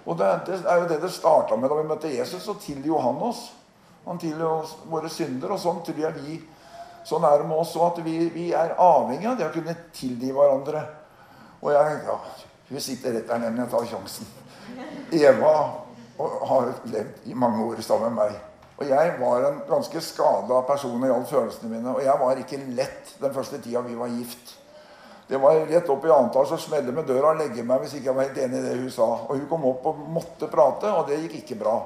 Og 0.04 0.16
det, 0.18 0.28
det 0.46 0.60
er 0.64 0.82
jo 0.82 0.88
det 0.90 1.00
det 1.02 1.10
starta 1.12 1.56
med 1.56 1.70
da 1.70 1.78
vi 1.80 1.88
møtte 1.88 2.12
Jesus. 2.12 2.44
Så 2.44 2.56
tilgir 2.62 3.00
han 3.02 3.20
oss. 3.24 3.48
Han 4.06 4.20
tilgir 4.20 4.46
oss 4.48 4.76
våre 4.90 5.10
synder. 5.12 5.54
Og 5.56 5.62
sånn 5.62 5.84
tror 5.86 6.02
jeg 6.06 6.16
vi 6.22 6.40
Sånn 7.00 7.24
er 7.24 7.40
med 7.48 7.56
oss 7.56 7.72
òg, 7.78 7.94
at 7.94 8.02
vi, 8.04 8.26
vi, 8.28 8.50
er 8.52 8.74
avhengig 8.76 9.24
av 9.30 9.38
det 9.38 9.46
å 9.46 9.54
kunne 9.54 9.72
tilgi 9.96 10.34
hverandre. 10.36 10.82
Og 11.62 11.72
jeg 11.72 11.94
ja, 12.04 12.16
Hun 12.68 12.82
sitter 12.84 13.16
rett 13.16 13.30
der 13.30 13.40
nede, 13.40 13.64
jeg 13.64 13.72
tar 13.72 13.86
sjansen. 13.88 14.28
Eva 15.16 15.54
har 16.50 16.68
levd 16.92 17.24
i 17.26 17.34
mange 17.34 17.64
år 17.64 17.80
sammen 17.82 18.12
med 18.14 18.20
meg. 18.20 18.36
Og 18.80 18.88
jeg 18.88 19.16
var 19.20 19.46
en 19.48 19.58
ganske 19.68 20.00
skada 20.04 20.60
person 20.68 21.02
det 21.02 21.10
gjaldt 21.10 21.32
følelsene 21.32 21.72
mine. 21.72 21.96
Og 21.96 22.04
jeg 22.04 22.20
var 22.20 22.44
ikke 22.44 22.60
lett 22.76 23.14
den 23.20 23.34
første 23.34 23.58
tida 23.64 23.82
vi 23.84 23.96
var 23.98 24.12
gift. 24.12 24.54
Det 25.30 25.38
var 25.38 25.60
rett 25.70 25.90
opp 25.92 26.04
i 26.04 26.10
annet 26.10 26.34
etasje 26.34 26.56
og 26.56 26.62
smelle 26.64 26.94
med 26.94 27.06
døra 27.06 27.30
og 27.32 27.38
legge 27.38 27.62
meg 27.66 27.84
hvis 27.84 27.94
ikke 27.98 28.10
jeg 28.10 28.16
var 28.16 28.26
helt 28.26 28.40
enig 28.42 28.58
i 28.58 28.64
det 28.64 28.78
hun 28.80 28.90
sa. 28.94 29.06
Og 29.28 29.36
hun 29.36 29.46
kom 29.50 29.68
opp 29.70 29.86
og 29.86 30.00
måtte 30.16 30.50
prate, 30.50 30.90
og 30.90 31.06
det 31.06 31.20
gikk 31.22 31.36
ikke 31.44 31.60
bra. 31.62 31.76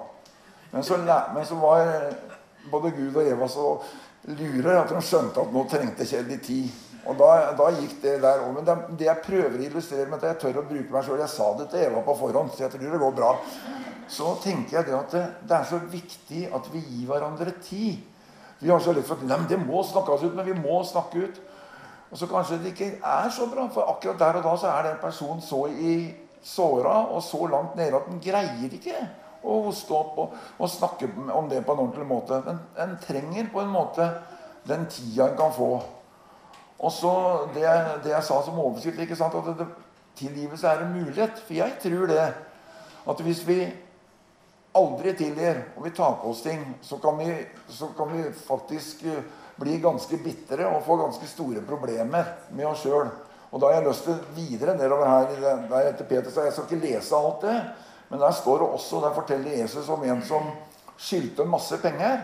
Men 0.73 0.87
så, 0.87 0.97
men 1.05 1.45
så 1.47 1.59
var 1.61 1.93
både 2.73 2.95
Gud 2.97 3.21
og 3.21 3.29
Eva 3.29 3.49
så 3.53 3.69
lure 4.33 4.79
at 4.81 4.91
de 4.91 5.05
skjønte 5.05 5.45
at 5.45 5.53
nå 5.53 5.67
trengte 5.69 6.09
Kjell 6.09 6.27
litt 6.31 6.47
tid. 6.49 6.73
Og 7.05 7.19
da, 7.21 7.53
da, 7.53 7.69
gikk 7.77 7.99
det 8.01 8.17
der 8.23 8.47
òg. 8.47 8.55
Men 8.57 8.65
det, 8.65 8.79
det, 8.97 9.11
jeg 9.11 9.25
prøver 9.27 9.59
å 9.61 9.67
illustrere 9.69 10.09
med 10.09 10.23
at 10.23 10.31
jeg 10.31 10.41
tør 10.41 10.63
å 10.63 10.69
bruke 10.71 10.95
meg 10.95 11.05
sjøl 11.05 11.21
Jeg 11.21 11.35
sa 11.35 11.51
det 11.59 11.69
til 11.69 11.85
Eva 11.85 12.01
på 12.07 12.17
forhånd, 12.17 12.55
så 12.55 12.65
jeg 12.65 12.73
tror 12.73 12.97
det 12.97 13.03
går 13.05 13.19
bra 13.19 13.35
så 14.09 14.35
tenker 14.43 14.79
jeg 14.79 14.89
det 14.89 14.97
at 14.97 15.15
det, 15.15 15.23
det, 15.49 15.57
er 15.57 15.69
så 15.69 15.81
viktig 15.91 16.43
at 16.55 16.69
vi 16.73 16.83
gir 16.83 17.09
hverandre 17.09 17.55
tid. 17.65 18.03
Vi 18.61 18.71
har 18.71 18.81
så 18.81 18.93
lett 18.95 19.07
for 19.09 19.19
at 19.19 19.27
nei, 19.27 19.39
men 19.41 19.51
det 19.51 19.61
må 19.61 19.83
snakkes 19.85 20.27
ut, 20.27 20.37
men 20.37 20.47
vi 20.47 20.57
må 20.57 20.81
snakke 20.87 21.27
ut. 21.27 21.41
Og 22.11 22.19
så 22.21 22.29
kanskje 22.31 22.61
det 22.63 22.75
ikke 22.75 22.91
er 23.01 23.31
så 23.35 23.49
bra, 23.51 23.67
for 23.73 23.91
akkurat 23.91 24.21
der 24.21 24.39
og 24.39 24.47
da 24.47 24.55
så 24.61 24.71
er 24.71 24.89
den 24.89 25.01
personen 25.03 25.43
så 25.43 25.65
i 25.69 25.97
såra 26.45 27.07
og 27.09 27.23
så 27.25 27.47
langt 27.49 27.77
nede 27.77 27.97
at 27.97 28.09
den 28.11 28.21
greier 28.23 28.73
ikke 28.77 28.99
å 29.45 29.59
hoste 29.67 29.93
opp 29.97 30.19
og, 30.21 30.37
og 30.59 30.71
snakke 30.71 31.09
om 31.33 31.49
det 31.49 31.65
på 31.65 31.75
en 31.75 31.83
ordentlig 31.87 32.07
måte. 32.09 32.41
Men 32.47 32.61
en 32.81 32.97
trenger 33.03 33.51
på 33.53 33.63
en 33.65 33.73
måte 33.73 34.09
den 34.69 34.87
tida 34.93 35.29
en 35.29 35.39
kan 35.39 35.53
få. 35.53 35.71
Og 36.79 36.93
så 36.93 37.15
det, 37.55 37.67
det 38.05 38.13
jeg 38.13 38.27
sa 38.27 38.41
som 38.45 38.61
overskrift, 38.61 39.01
ikke 39.05 39.19
sant, 39.19 39.37
at 39.37 39.59
det, 39.59 39.69
tilgivelse 40.19 40.69
er 40.69 40.85
en 40.85 40.95
mulighet. 40.95 41.41
For 41.47 41.57
jeg 41.57 41.79
tror 41.83 42.07
det. 42.11 42.27
At 43.05 43.21
hvis 43.21 43.43
vi 43.47 43.59
aldri 44.75 45.13
tilgir, 45.17 45.61
og 45.77 45.85
vi 45.85 45.93
tar 45.95 46.17
på 46.21 46.31
oss 46.33 46.43
ting, 46.43 46.63
så 46.83 46.99
kan 47.03 47.19
vi, 47.19 47.29
så 47.69 47.91
kan 47.97 48.11
vi 48.13 48.25
faktisk 48.33 49.05
eh, 49.55 49.63
bli 49.63 49.79
ganske 49.83 50.19
bitre 50.25 50.67
og 50.69 50.83
får 50.87 51.03
ganske 51.03 51.27
store 51.31 51.63
problemer 51.67 52.35
med 52.51 52.67
oss 52.67 52.83
sjøl. 52.83 53.09
Og 53.51 53.61
da 53.61 53.71
har 53.71 53.81
jeg 53.81 53.89
lyst 53.89 54.07
til 54.09 54.21
videre 54.35 54.77
nedover 54.77 55.07
her 55.07 55.67
der 55.71 55.91
etter 55.93 56.05
Peter, 56.05 56.31
så 56.31 56.43
Jeg 56.43 56.53
skal 56.53 56.65
ikke 56.65 56.87
lese 56.87 57.17
alt 57.17 57.43
det, 57.43 57.59
men 58.11 58.21
der 58.21 58.31
står 58.31 58.59
det 58.59 58.69
også, 58.69 59.01
der 59.01 59.15
forteller 59.15 59.61
Jesus 59.61 59.89
om 59.89 60.05
en 60.05 60.23
som 60.23 60.51
skyldte 60.99 61.45
masse 61.45 61.79
penger. 61.79 62.19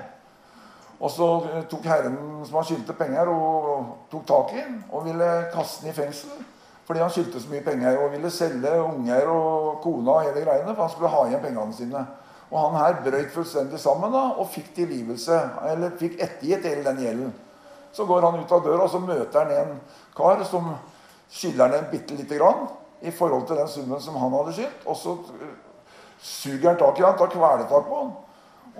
Og 1.00 1.10
så 1.10 1.28
eh, 1.54 1.64
tok 1.70 1.84
Herren 1.84 2.16
som 2.44 2.56
han 2.60 2.64
skyldte 2.64 2.92
penger, 2.92 3.28
og 3.28 3.96
tok 4.10 4.26
tak 4.26 4.54
i 4.54 4.60
ham 4.60 4.82
og 4.90 5.04
ville 5.04 5.28
kaste 5.54 5.86
ham 5.86 5.90
i 5.90 5.96
fengsel. 5.96 6.42
Fordi 6.90 7.00
han 7.00 7.10
skyldte 7.10 7.40
så 7.40 7.48
mye 7.52 7.62
penger 7.62 8.00
og 8.02 8.10
ville 8.12 8.30
selge 8.34 8.72
unger 8.82 9.28
og 9.30 9.80
kona 9.82 10.10
og 10.10 10.24
hele 10.26 10.42
greiene. 10.42 10.74
For 10.74 10.82
han 10.82 10.90
skulle 10.90 11.12
ha 11.12 11.20
igjen 11.28 11.44
pengene 11.44 11.76
sine. 11.76 12.02
Og 12.50 12.58
han 12.60 12.78
her 12.80 12.98
brøyt 13.04 13.30
fullstendig 13.34 13.78
sammen 13.78 14.12
da, 14.14 14.24
og 14.42 14.48
fikk 14.50 14.72
tilgivelse. 14.74 15.38
Eller 15.70 15.94
fikk 15.98 16.18
ettergitt 16.18 16.66
hele 16.66 16.84
den 16.88 17.04
gjelden. 17.04 17.34
Så 17.94 18.06
går 18.06 18.26
han 18.26 18.40
ut 18.40 18.52
av 18.52 18.64
døra, 18.64 18.86
og 18.86 18.90
så 18.90 19.00
møter 19.02 19.44
han 19.44 19.52
en 19.54 19.76
kar 20.16 20.42
som 20.46 20.72
skylder 21.30 21.66
han 21.66 21.78
en 21.78 21.90
bitte 21.92 22.16
lite 22.18 22.38
grann 22.38 22.66
i 23.06 23.12
forhold 23.14 23.46
til 23.46 23.58
den 23.58 23.70
summen 23.70 24.02
som 24.02 24.18
han 24.18 24.34
hadde 24.34 24.56
skyldt. 24.58 24.82
Og 24.86 24.98
så 24.98 25.14
øh, 25.14 25.54
suger 26.18 26.68
han 26.68 26.78
tak 26.78 26.98
i 26.98 27.06
han, 27.06 27.16
tar 27.18 27.32
kvelertak 27.32 27.86
på 27.86 28.02
han 28.02 28.12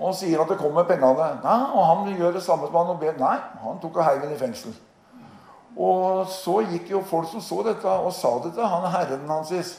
og 0.01 0.15
sier 0.17 0.41
at 0.41 0.49
det 0.49 0.57
kommer 0.57 0.87
pengene. 0.87 1.27
Nei, 1.43 1.59
Og 1.75 1.85
han 1.85 2.15
gjør 2.17 2.31
det 2.33 2.43
samme 2.43 2.67
som 2.67 2.79
han 2.79 2.93
og 2.95 2.99
ber. 2.99 3.17
Nei, 3.19 3.37
han 3.61 3.81
tok 3.81 3.99
og 3.99 4.05
heiv 4.05 4.23
i 4.31 4.37
fengsel. 4.39 4.73
Og 5.77 6.27
så 6.27 6.61
gikk 6.71 6.89
jo 6.91 7.03
folk 7.07 7.29
som 7.31 7.43
så 7.43 7.61
dette, 7.67 7.87
og 7.87 8.13
sa 8.13 8.31
det 8.43 8.53
til 8.55 8.65
han 8.65 8.87
herren 8.91 9.29
hans. 9.29 9.75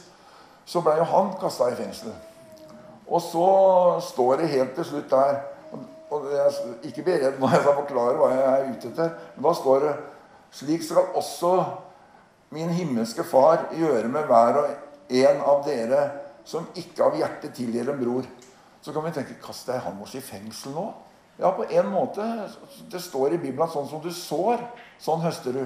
Så 0.65 0.81
ble 0.81 0.95
jo 0.97 1.09
han 1.09 1.33
kasta 1.41 1.69
i 1.71 1.75
fengsel. 1.75 2.13
Og 3.07 3.21
så 3.21 3.47
står 4.13 4.41
det 4.41 4.53
helt 4.53 4.75
til 4.77 4.87
slutt 4.87 5.09
der 5.11 5.41
og 6.13 6.27
jeg, 6.29 6.75
Ikke 6.89 7.03
bli 7.05 7.15
redd 7.23 7.39
når 7.41 7.51
jeg 7.55 7.63
skal 7.63 7.79
forklare 7.81 8.17
hva 8.19 8.29
jeg 8.33 8.43
er 8.49 8.67
ute 8.69 8.91
etter. 8.91 9.15
Men 9.35 9.47
da 9.47 9.53
står 9.57 9.87
det 9.87 9.93
Slik 10.53 10.83
skal 10.85 11.15
også 11.17 11.53
min 12.53 12.69
himmelske 12.69 13.23
Far 13.25 13.71
gjøre 13.73 14.11
med 14.13 14.27
hver 14.29 14.59
og 14.61 15.13
en 15.13 15.39
av 15.41 15.63
dere 15.65 16.03
som 16.45 16.67
ikke 16.77 17.07
av 17.07 17.17
hjertet 17.17 17.55
tilgir 17.57 17.89
en 17.89 17.97
bror. 17.97 18.27
Så 18.83 18.93
kan 18.93 19.05
vi 19.07 19.13
tenke 19.15 19.39
Kaster 19.41 19.79
jeg 19.79 19.85
han 19.87 19.97
vår 19.97 20.13
i 20.19 20.21
fengsel 20.21 20.75
nå? 20.75 20.85
Ja, 21.39 21.49
på 21.57 21.65
en 21.65 21.89
måte. 21.89 22.25
Det 22.91 23.01
står 23.01 23.33
i 23.33 23.39
Bibelen 23.41 23.65
at 23.65 23.73
sånn 23.73 23.89
som 23.89 24.03
du 24.03 24.11
sår, 24.13 24.61
sånn 25.01 25.23
høster 25.23 25.55
du. 25.55 25.63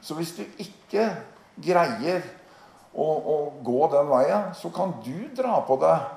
Så 0.00 0.16
hvis 0.16 0.32
du 0.38 0.44
ikke 0.62 1.10
greier 1.60 2.24
å, 2.94 3.04
å 3.04 3.36
gå 3.64 3.88
den 3.92 4.08
veien, 4.08 4.48
så 4.56 4.70
kan 4.72 4.94
du 5.04 5.26
dra 5.36 5.58
på 5.66 5.76
deg 5.82 6.13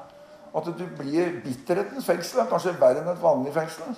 at 0.59 0.69
du 0.77 0.85
blir 0.99 1.41
bitterhetens 1.43 2.05
fengsel. 2.07 2.45
Kanskje 2.49 2.75
verre 2.79 3.03
enn 3.03 3.11
et 3.11 3.21
vanlig 3.21 3.53
fengsel. 3.55 3.97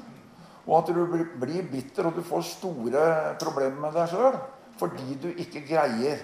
Og 0.67 0.75
at 0.79 0.91
du 0.93 0.99
blir 1.41 1.69
bitter 1.71 2.09
og 2.09 2.17
du 2.17 2.25
får 2.25 2.45
store 2.53 3.05
problemer 3.41 3.87
med 3.87 3.95
deg 3.97 4.11
sjøl 4.13 4.39
fordi 4.79 5.17
du 5.19 5.27
ikke 5.43 5.65
greier. 5.67 6.21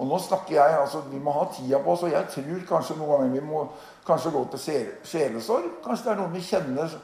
Og 0.00 0.06
nå 0.08 0.16
snakker 0.24 0.54
jeg, 0.54 0.76
altså 0.80 1.02
Vi 1.10 1.18
må 1.20 1.34
ha 1.36 1.42
tida 1.52 1.82
på 1.84 1.92
oss, 1.92 2.06
og 2.06 2.14
jeg 2.14 2.30
tror 2.32 2.62
kanskje 2.68 2.94
noen 2.96 3.10
ganger 3.10 3.34
vi 3.34 3.42
må 3.44 3.66
kanskje 4.06 4.32
gå 4.32 4.44
til 4.54 4.86
sjelesorg. 5.04 5.66
Kanskje 5.84 6.06
det 6.06 6.12
er 6.14 6.20
noen 6.22 6.32
vi 6.32 6.44
kjenner 6.46 6.94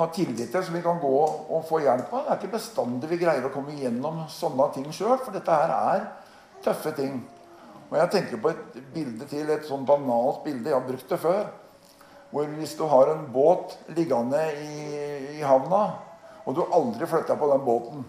har 0.00 0.12
tillit 0.14 0.52
til, 0.52 0.64
som 0.64 0.74
vi 0.74 0.82
kan 0.82 1.00
gå 1.00 1.16
og 1.20 1.66
få 1.68 1.82
hjelp 1.84 2.12
av. 2.12 2.24
Det 2.24 2.32
er 2.32 2.38
ikke 2.40 2.54
bestandig 2.56 3.10
vi 3.10 3.20
greier 3.20 3.46
å 3.46 3.52
komme 3.52 3.74
igjennom 3.74 4.22
sånne 4.32 4.68
ting 4.74 4.88
sjøl, 4.96 5.18
for 5.20 5.36
dette 5.36 5.56
her 5.60 5.74
er 5.76 6.06
tøffe 6.64 6.94
ting. 6.96 7.20
Og 7.90 7.96
Jeg 7.98 8.10
tenker 8.14 8.40
på 8.40 8.52
et 8.52 8.78
bilde 8.94 9.26
til, 9.28 9.50
et 9.50 9.66
sånn 9.66 9.84
banalt 9.86 10.44
bilde. 10.44 10.70
Jeg 10.70 10.78
har 10.78 10.86
brukt 10.86 11.10
det 11.10 11.18
før. 11.20 11.48
Hvor 12.30 12.46
hvis 12.58 12.76
du 12.78 12.84
har 12.86 13.10
en 13.10 13.26
båt 13.34 13.76
liggende 13.96 14.40
i, 14.62 14.72
i 15.38 15.42
havna, 15.42 15.82
og 16.46 16.56
du 16.56 16.62
aldri 16.66 17.08
flytter 17.10 17.38
på 17.38 17.48
den 17.50 17.64
båten, 17.66 18.04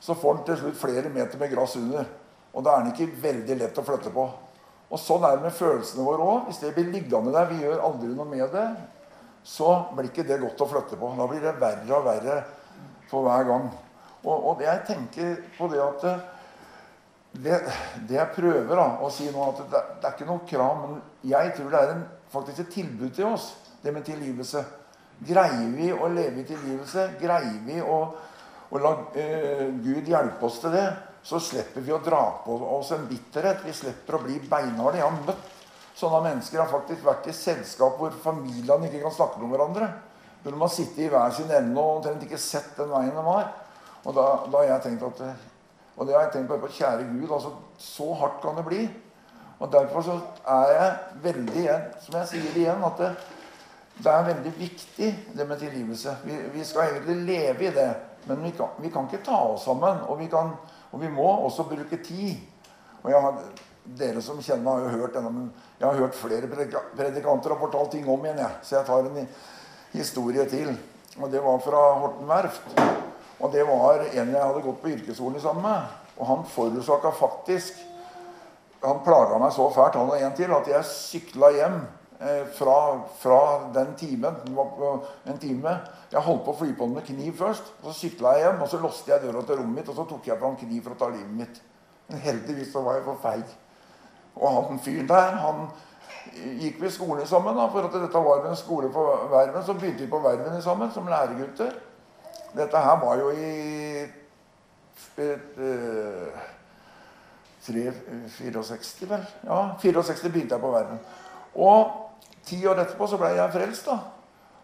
så 0.00 0.16
får 0.16 0.38
den 0.38 0.46
til 0.48 0.60
slutt 0.62 0.80
flere 0.80 1.12
meter 1.12 1.38
med 1.40 1.52
gress 1.52 1.76
under. 1.80 2.08
Og 2.54 2.64
da 2.66 2.74
er 2.74 2.84
den 2.84 2.94
ikke 2.94 3.22
veldig 3.22 3.58
lett 3.60 3.78
å 3.78 3.84
flytte 3.86 4.12
på. 4.14 4.24
Og 4.90 4.98
Sånn 4.98 5.22
er 5.26 5.36
det 5.36 5.46
med 5.46 5.54
følelsene 5.54 6.06
våre 6.06 6.26
òg. 6.26 6.48
Hvis 6.48 6.62
det 6.64 6.72
blir 6.74 6.90
liggende 6.90 7.34
der, 7.34 7.46
vi 7.50 7.60
gjør 7.62 7.84
aldri 7.86 8.10
noe 8.10 8.26
med 8.26 8.48
det, 8.54 8.66
så 9.46 9.76
blir 9.94 10.10
ikke 10.10 10.26
det 10.26 10.40
godt 10.42 10.64
å 10.64 10.68
flytte 10.72 10.98
på. 10.98 11.12
Da 11.18 11.28
blir 11.30 11.44
det 11.44 11.54
verre 11.60 12.00
og 12.00 12.08
verre 12.08 12.40
for 13.10 13.26
hver 13.26 13.46
gang. 13.48 13.70
Og, 14.24 14.34
og 14.34 14.62
jeg 14.64 14.82
tenker 14.88 15.36
på 15.56 15.70
det 15.70 15.80
at 15.84 16.06
det, 17.30 17.60
det 18.08 18.16
jeg 18.16 18.34
prøver 18.34 18.74
da, 18.74 18.88
å 19.00 19.10
si 19.14 19.28
nå, 19.30 19.44
at 19.52 19.62
det, 19.62 19.82
det, 20.00 20.08
er 20.08 20.16
ikke 20.16 20.28
noe 20.28 20.46
krav, 20.48 20.80
men 20.82 20.96
jeg 21.30 21.52
tror 21.56 21.70
det 21.70 21.80
er 21.80 21.92
en, 21.94 22.02
faktisk 22.32 22.64
et 22.64 22.72
tilbud 22.74 23.12
til 23.14 23.28
oss, 23.30 23.52
det 23.82 23.92
med 23.94 24.06
tilgivelse. 24.06 24.64
Greier 25.26 25.70
vi 25.76 25.90
å 25.92 26.08
leve 26.08 26.42
i 26.42 26.48
tilgivelse, 26.48 27.06
greier 27.20 27.60
vi 27.66 27.80
å, 27.82 28.00
å 28.70 28.80
la 28.80 28.92
uh, 28.96 29.66
Gud 29.84 30.08
hjelpe 30.08 30.46
oss 30.48 30.60
til 30.62 30.72
det, 30.74 30.86
så 31.22 31.40
slipper 31.42 31.84
vi 31.84 31.92
å 31.92 32.00
dra 32.00 32.22
på 32.44 32.56
oss 32.78 32.94
en 32.96 33.04
bitterhet. 33.08 33.60
Vi 33.66 33.74
slipper 33.76 34.16
å 34.16 34.22
bli 34.24 34.38
beinharde. 34.48 35.00
Jeg 35.02 35.08
har 35.08 35.24
møtt 35.26 35.56
Sånne 36.00 36.22
mennesker 36.24 36.62
har 36.62 36.70
faktisk 36.70 37.02
vært 37.04 37.26
i 37.28 37.32
selskap 37.36 37.98
hvor 38.00 38.14
familiene 38.22 38.86
ikke 38.88 39.02
kan 39.02 39.12
snakke 39.12 39.42
med 39.42 39.50
hverandre. 39.52 39.88
Når 40.40 40.54
de 40.54 40.60
har 40.62 40.70
sittet 40.72 41.02
i 41.04 41.08
hver 41.12 41.34
sin 41.36 41.50
ende 41.52 41.76
og 41.76 41.98
omtrent 41.98 42.22
ikke 42.24 42.38
sett 42.40 42.70
den 42.78 42.88
veien 42.88 43.12
de 43.12 43.24
var. 43.26 43.50
Og 44.06 44.14
da, 44.16 44.24
da 44.46 44.62
har 44.62 44.70
jeg 44.70 44.84
tenkt 44.86 45.04
at 45.10 45.20
og 46.00 46.06
det 46.08 46.14
har 46.16 46.22
jeg 46.24 46.32
tenkt 46.38 46.48
på, 46.48 46.68
kjære 46.78 47.08
Gud, 47.10 47.28
altså, 47.28 47.50
så 47.76 48.06
hardt 48.16 48.38
kan 48.40 48.56
det 48.56 48.64
bli. 48.64 48.84
Og 49.60 49.72
Derfor 49.72 50.02
så 50.02 50.14
er 50.48 50.70
jeg 50.72 50.92
veldig, 51.22 51.64
som 52.00 52.14
jeg 52.16 52.28
sier 52.30 52.54
igjen, 52.56 52.84
at 52.86 53.00
det, 53.00 53.10
det 54.00 54.12
er 54.12 54.28
veldig 54.30 54.52
viktig 54.56 55.08
det 55.36 55.48
med 55.48 55.60
tilgivelse. 55.60 56.14
Vi, 56.24 56.38
vi, 56.54 56.64
skal 56.64 56.94
egentlig 56.94 57.16
leve 57.28 57.66
i 57.68 57.72
det, 57.76 57.90
men 58.28 58.40
vi 58.46 58.54
kan, 58.56 58.72
vi 58.80 58.92
kan 58.92 59.08
ikke 59.08 59.24
ta 59.26 59.36
oss 59.50 59.66
sammen. 59.68 60.00
Og 60.08 60.16
vi, 60.22 60.30
kan, 60.32 60.54
og 60.90 61.02
vi 61.02 61.10
må 61.12 61.28
også 61.28 61.68
bruke 61.68 62.00
tid. 62.00 62.40
Og 63.02 63.12
jeg 63.12 63.20
har 63.20 63.42
dere 64.00 64.22
som 64.24 64.40
kjenner 64.44 64.78
har 64.78 64.86
jo 64.86 65.02
hørt 65.02 65.14
denne, 65.16 65.32
men 65.34 65.52
jeg 65.80 65.88
har 65.88 65.98
hørt 65.98 66.16
flere 66.16 66.48
predikanter 66.48 67.54
har 67.54 67.60
fortalt 67.60 67.92
ting 67.92 68.08
om 68.08 68.24
igjen. 68.24 68.40
Jeg. 68.40 68.64
Så 68.64 68.76
jeg 68.78 68.88
tar 68.88 69.08
en 69.10 69.28
historie 69.92 70.48
til. 70.48 70.72
Og 71.20 71.30
Det 71.30 71.44
var 71.44 71.60
fra 71.60 71.84
Horten 72.00 72.28
verft. 72.28 72.80
Og 73.40 73.52
det 73.52 73.64
var 73.68 74.04
en 74.04 74.34
jeg 74.34 74.40
hadde 74.40 74.64
gått 74.64 74.82
på 74.82 74.92
yrkesskolen 74.94 75.40
sammen 75.40 75.64
med. 75.64 75.96
Og 76.16 76.26
han 76.28 76.44
forårsaka 76.48 77.12
faktisk 77.16 77.80
Han 78.82 79.02
plaga 79.04 79.38
meg 79.40 79.52
så 79.52 79.66
fælt, 79.74 79.98
han 80.00 80.08
og 80.08 80.20
en 80.20 80.36
til, 80.36 80.52
at 80.56 80.68
jeg 80.70 80.88
sykla 80.88 81.50
hjem 81.52 81.80
eh, 82.20 82.46
fra, 82.56 82.76
fra, 83.20 83.40
den 83.74 83.92
timen. 84.00 84.38
På 84.56 84.92
en 85.26 85.40
time. 85.42 85.74
Jeg 86.12 86.24
holdt 86.24 86.46
på 86.46 86.54
å 86.54 86.60
fly 86.62 86.70
på 86.76 86.88
den 86.88 86.96
med 86.96 87.08
kniv 87.08 87.34
først. 87.38 87.74
Så 87.84 87.96
sykla 87.98 88.36
jeg 88.38 88.46
hjem, 88.46 88.62
og 88.64 88.72
så 88.72 88.80
låste 88.80 89.12
jeg 89.12 89.24
døra 89.26 89.44
til 89.44 89.60
rommet 89.60 89.82
mitt, 89.82 89.92
og 89.92 89.98
så 89.98 90.06
tok 90.08 90.30
jeg 90.30 90.40
fram 90.40 90.56
kniv 90.60 90.80
for 90.86 90.96
å 90.96 91.00
ta 91.02 91.10
livet 91.12 91.36
mitt. 91.42 91.60
Men 92.08 92.24
heldigvis 92.24 92.72
så 92.72 92.82
var 92.86 92.98
jeg 92.98 93.06
for 93.10 93.20
feig. 93.22 93.52
Og 94.40 94.56
han 94.56 94.80
fyren 94.80 95.10
der, 95.10 95.36
han 95.42 95.66
gikk 96.60 96.80
vi 96.80 96.90
skole 96.90 97.26
sammen. 97.26 97.56
da, 97.56 97.68
For 97.72 97.86
at 97.86 98.00
dette 98.00 98.24
var 98.24 98.48
en 98.48 98.56
skole 98.56 98.88
på 98.92 99.04
Verven. 99.30 99.64
Så 99.66 99.76
begynte 99.76 100.04
vi 100.04 100.10
på 100.10 100.22
Verven 100.24 100.62
sammen 100.62 100.90
som 100.94 101.08
læregutter. 101.10 101.76
Dette 102.56 102.78
her 102.82 102.96
var 103.04 103.20
jo 103.20 103.30
i 103.30 103.50
et, 105.20 105.58
uh, 105.58 106.40
64, 107.60 109.08
vel? 109.10 109.26
Ja, 109.44 109.60
64 109.82 110.30
begynte 110.32 110.56
jeg 110.56 110.62
på 110.62 110.72
Verven. 110.72 111.02
Og 111.54 111.92
ti 112.46 112.62
år 112.66 112.80
etterpå 112.82 113.08
så 113.10 113.18
ble 113.20 113.34
jeg 113.36 113.52
frelst. 113.52 113.86
da. 113.90 113.98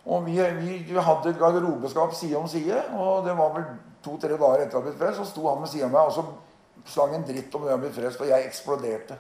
Og 0.07 0.25
vi, 0.27 0.39
vi, 0.61 0.79
vi 0.87 0.97
hadde 1.03 1.35
garderobeskap 1.39 2.15
side 2.15 2.39
om 2.39 2.49
side. 2.49 2.81
Og 2.97 3.25
det 3.27 3.37
var 3.37 3.55
vel 3.55 3.65
to-tre 4.05 4.37
dager 4.39 4.65
etter 4.65 4.79
at 4.79 4.85
jeg 4.85 4.89
ble 4.91 4.99
frelst, 5.01 5.21
så 5.21 5.29
sto 5.29 5.49
han 5.51 5.63
ved 5.63 5.73
siden 5.73 5.91
av 5.91 5.97
meg 5.97 6.11
og 6.11 6.17
så 6.17 6.27
sang 6.87 7.15
en 7.17 7.25
dritt 7.27 7.55
om 7.57 7.65
det 7.67 7.73
jeg 7.73 7.83
ble 7.83 7.95
frelst, 7.97 8.21
og 8.23 8.29
jeg 8.31 8.47
eksploderte 8.47 9.17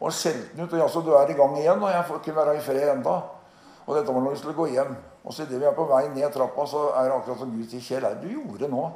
og 0.00 0.12
skjelte 0.12 0.62
ut. 0.62 0.72
Og 0.72 0.78
jaså, 0.80 1.02
du 1.04 1.12
er 1.16 1.30
i 1.30 1.36
gang 1.36 1.56
igjen, 1.58 1.82
og 1.82 1.90
jeg 1.92 2.04
får 2.08 2.20
ikke 2.20 2.36
være 2.36 2.56
i 2.56 2.64
fred 2.64 2.92
enda. 2.92 3.16
Og 3.86 3.96
dette 3.96 4.12
var 4.12 4.24
når 4.24 4.34
vi 4.34 4.40
skulle 4.40 4.56
gå 4.58 4.66
hjem. 4.74 4.94
Og 5.24 5.34
så 5.34 5.44
idet 5.46 5.60
vi 5.60 5.68
er 5.68 5.76
på 5.76 5.86
vei 5.88 6.04
ned 6.12 6.32
trappa, 6.34 6.66
så 6.68 6.88
er 6.98 7.08
det 7.08 7.16
akkurat 7.16 7.42
som 7.42 7.52
Gud 7.52 7.68
sier, 7.70 7.80
'Kjell, 7.80 8.02
hva 8.02 8.10
er 8.10 8.14
det 8.20 8.28
du 8.28 8.34
gjorde 8.34 8.68
nå?' 8.70 8.90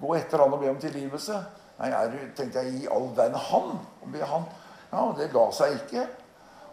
Gå 0.00 0.14
etter 0.14 0.38
han 0.38 0.52
og 0.52 0.60
be 0.60 0.70
om 0.70 0.76
tilgivelse. 0.78 1.34
Nei, 1.78 1.90
du, 2.10 2.18
tenkte 2.34 2.64
jeg, 2.64 2.82
i 2.82 2.88
all 2.90 3.10
verden 3.16 3.38
han? 3.38 3.74
Han. 4.28 4.46
Ja, 4.90 5.02
det 5.18 5.30
ga 5.32 5.44
seg 5.54 5.76
ikke. 5.76 6.06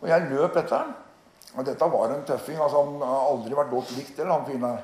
Og 0.01 0.07
jeg 0.09 0.29
løp 0.31 0.57
etter 0.57 0.79
han. 0.79 0.93
Og 1.55 1.65
dette 1.67 1.89
var 1.91 2.11
en 2.11 2.25
tøffing. 2.27 2.57
altså 2.61 2.83
Han 2.83 3.03
har 3.03 3.27
aldri 3.29 3.57
vært 3.57 3.73
godt 3.73 3.91
likt, 3.95 4.19
eller 4.19 4.33
han 4.33 4.47
fyren. 4.47 4.79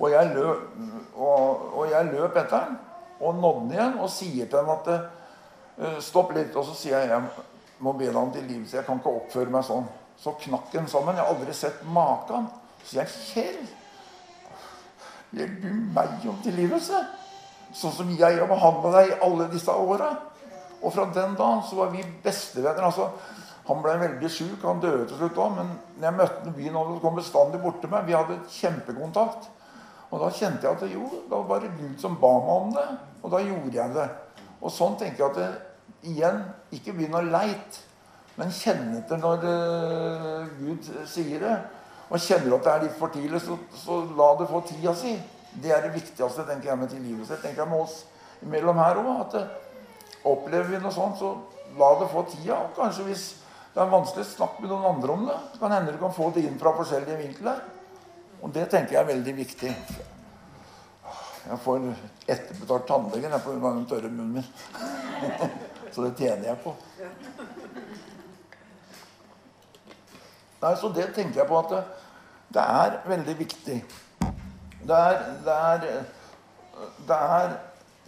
Og 0.00 0.10
jeg, 0.10 0.30
løp, 0.34 0.62
og, 1.14 1.66
og 1.76 1.90
jeg 1.90 2.08
løp 2.14 2.38
etter 2.40 2.56
han 2.56 2.78
og 3.20 3.34
nådde 3.36 3.60
han 3.60 3.72
igjen 3.74 3.98
og 4.00 4.10
sier 4.10 4.48
til 4.48 4.62
han 4.64 4.70
at 4.78 4.88
uh, 5.80 5.98
Stopp 6.00 6.32
litt. 6.36 6.56
Og 6.56 6.64
så 6.70 6.76
sier 6.76 7.02
jeg 7.02 7.10
jeg 7.12 7.46
må 7.84 7.92
be 7.96 8.08
deg 8.08 8.16
om 8.16 8.32
tilgivelse. 8.32 8.78
Jeg 8.78 8.86
kan 8.86 9.00
ikke 9.00 9.12
oppføre 9.20 9.52
meg 9.52 9.66
sånn. 9.68 9.86
Så 10.20 10.34
knakk 10.40 10.72
han 10.76 10.88
sammen. 10.88 11.16
Jeg 11.16 11.24
har 11.24 11.34
aldri 11.34 11.56
sett 11.56 11.84
maken. 11.84 12.48
Så 12.82 12.94
sier 12.94 13.02
jeg, 13.04 13.12
Kjell, 13.30 13.62
hjelp 15.36 15.60
du 15.62 15.70
meg 15.96 16.28
om 16.28 16.40
tilgivelse? 16.44 17.04
Sånn 17.76 17.94
som 17.94 18.10
jeg 18.16 18.38
har 18.38 18.50
behandla 18.50 18.92
deg 18.96 19.12
i 19.12 19.20
alle 19.26 19.46
disse 19.52 19.74
åra. 19.74 20.10
Og 20.80 20.94
fra 20.94 21.04
den 21.14 21.36
dagen 21.38 21.62
så 21.68 21.76
var 21.82 21.92
vi 21.94 22.04
bestevenner. 22.24 22.88
altså 22.88 23.10
han 23.70 23.82
ble 23.84 23.92
veldig 24.00 24.30
sjuk. 24.32 24.64
Han 24.64 24.80
døde 24.82 25.06
til 25.06 25.20
slutt 25.20 25.38
òg. 25.38 25.56
Men 25.58 25.72
når 25.98 26.08
jeg 26.08 26.18
møtte 26.18 26.40
ham 26.42 26.50
i 26.50 26.56
byen, 26.56 26.78
så 26.78 27.00
kom 27.02 27.18
bestandig 27.20 27.60
bort 27.62 27.80
til 27.82 27.92
meg. 27.92 28.06
Vi 28.08 28.16
hadde 28.16 28.38
kjempekontakt. 28.50 29.50
Og 30.10 30.22
da 30.24 30.30
kjente 30.34 30.66
jeg 30.66 30.74
at 30.74 30.90
jo, 30.90 31.06
da 31.30 31.38
var 31.46 31.62
det 31.62 31.70
Gud 31.78 32.00
som 32.02 32.16
ba 32.18 32.32
meg 32.42 32.54
om 32.56 32.72
det. 32.74 32.86
Og 33.22 33.34
da 33.34 33.42
gjorde 33.44 33.76
jeg 33.76 33.94
det. 33.94 34.08
Og 34.60 34.74
sånn 34.74 34.96
tenker 34.98 35.22
jeg 35.22 35.30
at 35.30 35.38
det, 35.38 35.50
igjen, 36.10 36.40
ikke 36.74 36.96
begynn 36.96 37.18
å 37.18 37.22
leite, 37.24 37.84
men 38.40 38.52
kjenn 38.54 38.94
etter 38.96 39.20
når 39.20 39.42
uh, 39.44 40.50
Gud 40.58 40.86
sier 41.08 41.44
det. 41.44 41.56
Og 42.10 42.18
kjenner 42.18 42.48
du 42.48 42.56
at 42.56 42.66
det 42.66 42.72
er 42.72 42.84
litt 42.86 42.96
for 42.98 43.12
tidlig, 43.14 43.40
så, 43.44 43.56
så, 43.76 44.00
la 44.18 44.30
det 44.40 44.48
få 44.50 44.62
tida 44.66 44.94
si. 44.98 45.14
Det 45.58 45.72
er 45.74 45.82
det 45.82 45.94
viktigste 45.96 46.46
tenker 46.46 46.70
jeg 46.70 46.78
med 46.78 46.92
tilgivelse. 46.92 47.40
tenker 47.42 47.64
jeg 47.64 47.70
med 47.70 47.80
oss 47.82 48.04
imellom 48.42 48.78
her 48.78 49.00
òg. 49.00 49.10
At, 49.24 49.34
opplever 50.24 50.68
vi 50.70 50.80
noe 50.82 50.94
sånt, 50.94 51.18
så 51.18 51.34
la 51.78 51.90
det 52.00 52.10
få 52.12 52.24
tida. 52.30 52.60
Og 52.66 52.76
kanskje 52.76 53.06
hvis 53.08 53.26
det 53.74 53.82
er 53.82 53.90
vanskelig, 53.90 54.26
snakk 54.26 54.58
med 54.60 54.72
noen 54.72 54.88
andre 54.94 55.12
om 55.14 55.26
det. 55.28 55.36
Så 55.52 55.62
kan 55.62 55.74
hende 55.74 55.94
du 55.94 56.00
kan 56.00 56.14
få 56.14 56.30
det 56.34 56.46
inn 56.46 56.58
fra 56.58 56.74
forskjellige 56.78 57.18
vinkler. 57.20 57.60
Og 58.40 58.52
det 58.54 58.66
tenker 58.72 58.96
jeg 58.96 59.02
er 59.02 59.12
veldig 59.12 59.34
viktig. 59.36 59.74
Jeg 61.40 61.58
får 61.64 61.86
etterbetalt 62.28 62.86
tannlegen 62.88 63.36
pga. 63.40 63.72
den 63.74 63.86
tørre 63.86 64.10
munnen 64.10 64.32
min. 64.32 64.44
så 65.92 66.04
det 66.04 66.16
tjener 66.18 66.50
jeg 66.50 66.58
på. 66.64 66.74
Nei, 70.60 70.74
Så 70.76 70.88
det 70.92 71.14
tenker 71.14 71.40
jeg 71.40 71.48
på 71.48 71.58
at 71.58 71.70
det, 71.72 71.82
det 72.52 72.62
er 72.62 72.98
veldig 73.08 73.38
viktig. 73.38 73.78
Det 74.86 74.96
er, 74.96 75.18
det 75.44 75.56
er, 75.56 76.04
det 77.08 77.16
er 77.16 77.56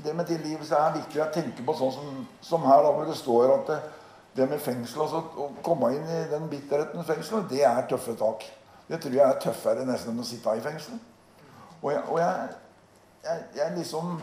det 0.04 0.14
med 0.16 0.26
tilgivelse 0.26 0.74
er 0.74 0.96
viktig 0.96 1.20
å 1.22 1.30
tenke 1.34 1.64
på 1.66 1.74
sånn 1.78 1.92
som, 1.94 2.22
som 2.42 2.64
her, 2.66 2.82
da, 2.82 2.92
hvor 2.96 3.06
det 3.06 3.16
står 3.18 3.52
at 3.58 3.68
det, 3.70 3.78
det 4.38 4.48
med 4.50 4.62
fengsel 4.64 5.04
altså, 5.04 5.20
Å 5.20 5.48
komme 5.64 5.92
inn 5.94 6.08
i 6.08 6.22
den 6.30 6.48
bitterhetens 6.50 7.06
fengsel, 7.06 7.44
det 7.50 7.62
er 7.68 7.84
tøffe 7.90 8.16
tak. 8.18 8.46
Det 8.88 8.98
tror 9.02 9.16
jeg 9.16 9.26
er 9.26 9.40
tøffere 9.42 9.86
nesten 9.86 10.14
enn 10.14 10.24
å 10.24 10.26
sitte 10.26 10.56
i 10.56 10.64
fengsel. 10.64 10.98
Og 11.82 11.92
jeg, 11.92 12.02
og 12.08 12.18
jeg, 12.22 12.48
jeg, 13.26 13.44
jeg 13.58 13.76
liksom 13.76 14.16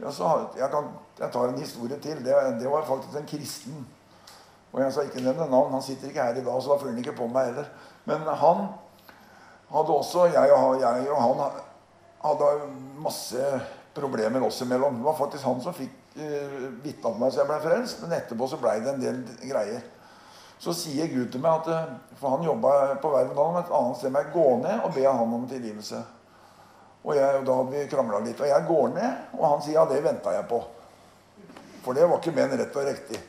jeg, 0.00 0.68
kan, 0.72 0.90
jeg, 1.18 1.28
tar 1.32 1.48
en 1.50 1.60
historie 1.60 1.98
til. 2.00 2.20
Det, 2.24 2.36
det, 2.60 2.68
var 2.72 2.86
faktisk 2.88 3.18
en 3.20 3.28
kristen. 3.28 3.80
Og 4.72 4.80
jeg 4.80 4.94
sa 4.94 5.04
ikke 5.04 5.24
nevne 5.24 5.48
navn. 5.50 5.74
Han 5.76 5.84
sitter 5.84 6.08
ikke 6.08 6.24
her 6.24 6.38
i 6.40 6.44
dag, 6.44 6.62
så 6.62 6.72
da 6.72 6.78
følger 6.80 6.94
han 6.96 7.02
ikke 7.04 7.18
på 7.18 7.28
meg 7.28 7.50
heller. 7.50 7.68
Men 8.08 8.24
han 8.24 8.62
hadde 9.70 9.96
også 10.00 10.24
Jeg 10.32 10.52
og, 10.56 10.80
jeg 10.80 11.10
og 11.10 11.20
han 11.22 11.60
hadde 12.20 12.50
masse 13.00 13.60
problemer 13.94 14.42
oss 14.46 14.62
imellom. 14.62 14.98
Det 14.98 15.04
var 15.04 15.16
faktisk 15.18 15.44
han 15.44 15.62
som 15.64 15.74
fikk 15.74 15.96
uh, 16.16 16.68
vitne 16.84 17.10
om 17.10 17.18
meg 17.20 17.32
så 17.32 17.42
jeg 17.42 17.50
ble 17.50 17.58
frelst. 17.64 18.02
Men 18.04 18.18
etterpå 18.18 18.48
så 18.50 18.60
blei 18.60 18.78
det 18.84 18.94
en 18.94 19.02
del 19.02 19.22
greier. 19.42 19.82
Så 20.60 20.74
sier 20.76 21.08
Gud 21.08 21.30
til 21.32 21.40
meg 21.40 21.62
at 21.62 21.68
eh, 21.72 21.92
For 22.20 22.34
han 22.34 22.42
jobba 22.44 22.98
på 23.00 23.08
Verdendalen 23.14 23.62
et 23.62 23.70
annet 23.72 23.96
sted. 23.96 24.12
meg 24.12 24.28
gå 24.34 24.44
ned 24.60 24.82
og 24.84 24.92
be 24.92 25.06
han 25.06 25.32
om 25.38 25.46
tilgivelse. 25.48 26.02
Og, 27.00 27.14
jeg, 27.16 27.38
og 27.38 27.46
da 27.48 27.54
hadde 27.56 27.72
vi 27.72 27.86
krangla 27.88 28.20
litt. 28.20 28.42
Og 28.44 28.50
jeg 28.50 28.66
går 28.68 28.90
ned, 28.92 29.22
og 29.38 29.46
han 29.46 29.62
sier 29.64 29.78
ja, 29.78 29.86
det 29.88 30.02
venta 30.04 30.34
jeg 30.36 30.44
på. 30.50 30.60
For 31.80 31.96
det 31.96 32.04
var 32.04 32.20
ikke 32.20 32.36
men 32.36 32.52
rett 32.60 32.76
og 32.76 32.84
riktig. 32.84 33.22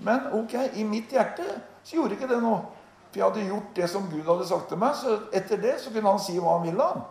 Men 0.00 0.30
ok, 0.38 0.56
i 0.80 0.86
mitt 0.88 1.12
hjerte 1.12 1.44
så 1.84 1.98
gjorde 1.98 2.16
ikke 2.16 2.30
det 2.30 2.40
noe. 2.40 2.62
For 3.10 3.20
jeg 3.20 3.26
hadde 3.26 3.48
gjort 3.50 3.76
det 3.76 3.90
som 3.92 4.08
Gud 4.08 4.24
hadde 4.24 4.48
sagt 4.48 4.70
til 4.72 4.80
meg. 4.80 4.96
Så 4.96 5.18
etter 5.36 5.60
det 5.60 5.76
så 5.82 5.92
kunne 5.92 6.14
han 6.14 6.24
si 6.24 6.38
hva 6.40 6.56
han 6.56 6.64
ville. 6.64 6.88
han. 6.88 7.04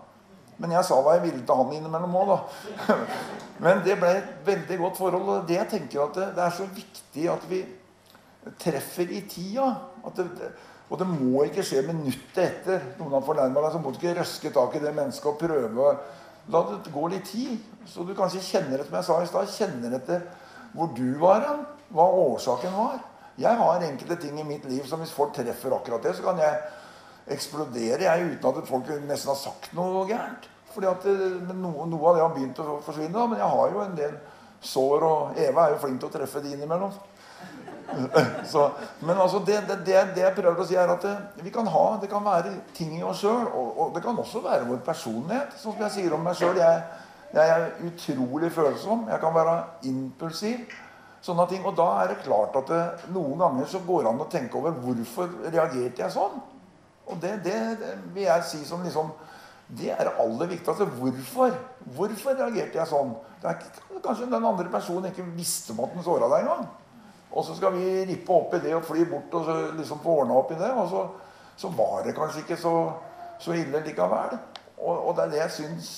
Men 0.60 0.76
jeg 0.76 0.88
sa 0.88 0.98
hva 1.00 1.16
jeg 1.16 1.26
ville 1.28 1.44
til 1.48 1.60
han 1.62 1.76
innimellom 1.78 2.16
òg, 2.20 2.32
da. 2.34 2.98
Men 3.64 3.84
det 3.84 3.96
ble 4.00 4.12
et 4.18 4.32
veldig 4.48 4.80
godt 4.82 5.00
forhold. 5.00 5.30
Og 5.34 5.46
det 5.48 5.60
jeg 5.60 5.72
tenker 5.76 6.04
at 6.06 6.20
det, 6.20 6.44
er 6.44 6.56
så 6.56 6.68
viktig 6.68 7.28
at 7.32 7.46
vi 7.50 7.62
treffer 8.60 9.12
i 9.16 9.22
tida. 9.30 9.70
Det, 10.16 10.52
og 10.90 11.00
det 11.00 11.08
må 11.10 11.46
ikke 11.46 11.64
skje 11.66 11.84
minuttet 11.88 12.44
etter 12.44 12.88
noen 13.00 13.18
har 13.18 13.26
fornærma 13.26 13.64
deg. 13.66 13.76
Så 13.76 13.84
må 13.84 13.92
du 13.92 14.00
ikke 14.00 14.18
røske 14.20 14.52
tak 14.56 14.76
i 14.76 14.84
det 14.84 14.96
mennesket 14.96 15.32
og 15.32 15.40
prøve 15.42 15.92
La 16.50 16.64
det 16.66 16.90
gå 16.90 17.04
litt 17.12 17.28
tid. 17.30 17.60
Så 17.86 18.02
du 18.06 18.16
kanskje 18.18 18.42
kjenner 18.42 18.80
etter, 18.80 18.90
som 18.90 18.98
jeg 18.98 19.06
sa 19.06 19.18
i 19.22 19.28
stad, 19.30 19.52
kjenner 19.54 19.96
etter 20.00 20.24
hvor 20.74 20.90
du 20.98 21.20
var 21.22 21.44
hen. 21.46 21.60
Hva 21.94 22.06
årsaken 22.24 22.74
var. 22.74 23.00
Jeg 23.40 23.56
har 23.60 23.86
enkelte 23.86 24.18
ting 24.20 24.40
i 24.42 24.46
mitt 24.48 24.66
liv 24.68 24.84
som 24.90 25.02
hvis 25.02 25.14
folk 25.16 25.32
treffer 25.36 25.74
akkurat 25.74 26.04
det, 26.04 26.16
så 26.18 26.26
kan 26.26 26.42
jeg 26.42 26.58
eksploderer 27.34 28.06
jeg 28.08 28.32
uten 28.34 28.50
at 28.50 28.70
folk 28.70 28.90
nesten 29.06 29.34
har 29.34 29.40
sagt 29.40 29.72
noe 29.78 30.06
gærent. 30.10 30.50
Fordi 30.74 30.90
at 30.90 31.06
eh, 31.10 31.54
noe, 31.54 31.88
noe, 31.90 32.10
av 32.10 32.18
det 32.18 32.24
har 32.24 32.36
begynt 32.36 32.62
å 32.62 32.80
forsvinne. 32.86 33.14
Da. 33.16 33.28
Men 33.30 33.42
jeg 33.42 33.54
har 33.56 33.74
jo 33.74 33.86
en 33.86 33.96
del 33.98 34.18
sår, 34.62 35.06
og 35.08 35.40
Eva 35.40 35.66
er 35.66 35.76
jo 35.76 35.82
flink 35.84 36.02
til 36.02 36.10
å 36.10 36.14
treffe 36.14 36.44
de 36.44 36.54
innimellom. 36.56 36.94
Så, 38.52 38.68
men 39.00 39.18
altså 39.18 39.40
det, 39.40 39.64
det, 39.68 39.80
det, 39.88 40.22
jeg 40.22 40.36
prøver 40.38 40.62
å 40.62 40.68
si, 40.68 40.78
er 40.78 40.92
at 40.94 41.06
eh, 41.10 41.22
vi 41.42 41.54
kan 41.54 41.68
ha, 41.74 41.86
det 42.02 42.10
kan 42.12 42.26
være 42.26 42.54
ting 42.78 42.94
i 43.00 43.06
oss 43.06 43.24
sjøl. 43.24 43.48
Og, 43.48 43.72
og, 43.72 43.96
det 43.96 44.04
kan 44.06 44.20
også 44.20 44.44
være 44.46 44.68
vår 44.70 44.84
personlighet. 44.86 45.58
Sånn 45.58 45.74
som 45.74 45.88
jeg 45.88 45.96
sier 45.98 46.18
om 46.18 46.28
meg 46.28 46.38
sjøl. 46.38 46.60
Jeg, 46.60 46.84
jeg, 47.34 47.56
er 47.56 47.90
utrolig 47.90 48.54
følsom. 48.54 49.08
Jeg 49.10 49.24
kan 49.24 49.36
være 49.36 49.58
impulsiv. 49.90 50.78
Sånne 51.26 51.50
ting, 51.50 51.66
Og 51.68 51.74
da 51.76 51.90
er 52.04 52.14
det 52.14 52.22
klart 52.24 52.54
at 52.56 52.70
det, 52.72 52.84
noen 53.12 53.42
ganger 53.42 53.66
så 53.68 53.82
går 53.84 54.06
det 54.06 54.14
an 54.14 54.24
å 54.24 54.30
tenke 54.32 54.56
over 54.62 54.78
hvorfor 54.86 55.34
reagerte 55.50 56.06
jeg 56.06 56.14
sånn. 56.16 56.38
Og 57.10 57.18
det, 57.22 57.40
det, 57.44 57.58
vil 58.14 58.24
jeg 58.24 58.46
si 58.46 58.62
som 58.66 58.84
liksom 58.86 59.12
Det 59.70 59.92
er 59.94 60.08
det 60.08 60.18
aller 60.18 60.48
viktigste. 60.50 60.86
Hvorfor? 60.86 61.56
Hvorfor 61.96 62.38
reagerte 62.38 62.80
jeg 62.80 62.90
sånn? 62.90 63.12
Det 63.42 63.52
er 63.52 63.60
Kanskje 64.04 64.30
den 64.32 64.46
andre 64.46 64.70
personen 64.72 65.12
ikke 65.12 65.26
visste 65.36 65.76
om 65.76 65.84
at 65.84 65.94
den 65.94 66.06
såra 66.06 66.30
deg 66.32 66.46
engang. 66.46 66.70
Og 67.32 67.46
så 67.46 67.56
skal 67.56 67.76
vi 67.76 68.06
rippe 68.10 68.34
opp 68.34 68.56
i 68.58 68.62
det 68.64 68.74
og 68.74 68.86
fly 68.88 69.04
bort 69.10 69.36
og 69.38 69.50
liksom 69.78 70.02
få 70.02 70.22
ordna 70.24 70.40
opp 70.40 70.54
i 70.56 70.58
det. 70.58 70.72
Og 70.74 70.90
så, 70.90 71.04
så, 71.60 71.70
var 71.78 72.02
det 72.06 72.16
kanskje 72.18 72.42
ikke 72.46 72.58
så, 72.58 72.74
så 73.40 73.54
ille 73.54 73.84
likevel. 73.86 74.38
Og, 74.80 74.94
og, 74.96 75.12
det 75.18 75.26
er 75.26 75.34
det 75.34 75.42
jeg 75.44 75.52
syns 75.58 75.90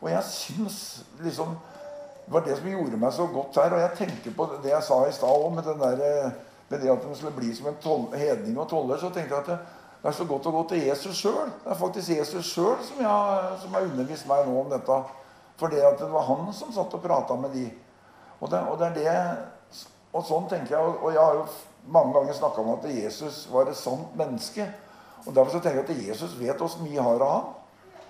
Og 0.00 0.06
jeg 0.08 0.22
syns 0.24 0.76
liksom 1.20 1.50
Det 2.24 2.32
var 2.32 2.44
det 2.46 2.54
som 2.56 2.68
gjorde 2.70 3.00
meg 3.00 3.12
så 3.12 3.26
godt 3.32 3.60
her. 3.62 3.76
Og 3.76 3.84
jeg 3.84 3.96
tenker 3.98 4.36
på 4.36 4.48
det 4.62 4.72
jeg 4.72 4.86
sa 4.88 5.02
i 5.06 5.12
stad 5.14 5.28
òg, 5.46 5.52
med, 5.54 5.70
med, 5.78 6.80
det 6.80 6.90
at 6.90 7.04
de 7.04 7.14
skulle 7.16 7.36
bli 7.36 7.54
som 7.54 7.70
en 7.70 7.78
tol, 7.82 8.08
hedning 8.16 8.58
og 8.58 8.68
toller. 8.68 8.98
Så 8.98 9.12
tenkte 9.14 9.36
jeg 9.36 9.44
at 9.46 9.77
det 10.02 10.08
er 10.08 10.14
så 10.14 10.24
godt 10.30 10.46
å 10.46 10.54
gå 10.54 10.60
til 10.70 10.84
Jesus 10.86 11.18
sjøl. 11.18 11.48
Det 11.64 11.72
er 11.72 11.78
faktisk 11.78 12.12
Jesus 12.14 12.52
sjøl 12.52 12.76
som, 12.86 13.00
som, 13.62 13.72
har 13.74 13.86
undervist 13.88 14.28
meg 14.30 14.46
nå 14.46 14.60
om 14.60 14.68
dette. 14.70 14.98
For 15.58 15.74
det, 15.74 15.82
det 15.98 16.10
var 16.12 16.28
han 16.28 16.52
som 16.54 16.70
satt 16.74 16.94
og 16.94 17.02
prata 17.02 17.34
med 17.38 17.50
de. 17.56 17.64
Og, 18.38 18.46
det, 18.52 18.60
og, 18.70 18.78
det, 18.78 18.92
det, 19.00 19.86
og 20.14 20.22
sånn 20.28 20.46
tenker 20.50 20.76
jeg. 20.76 20.92
Og 21.02 21.10
jeg 21.10 21.18
har 21.18 21.40
jo 21.40 21.48
mange 21.90 22.14
ganger 22.14 22.38
snakka 22.38 22.62
om 22.62 22.76
at 22.76 22.86
Jesus 22.92 23.42
var 23.50 23.66
et 23.66 23.80
sant 23.80 24.14
menneske. 24.18 24.68
Og 25.24 25.32
Derfor 25.34 25.56
så 25.56 25.62
tenker 25.64 25.82
jeg 25.82 25.88
at 25.88 26.06
Jesus 26.12 26.38
vet 26.38 26.62
oss 26.62 26.78
mye 26.78 27.02
har 27.02 27.26
av 27.26 27.34
han. 27.34 27.48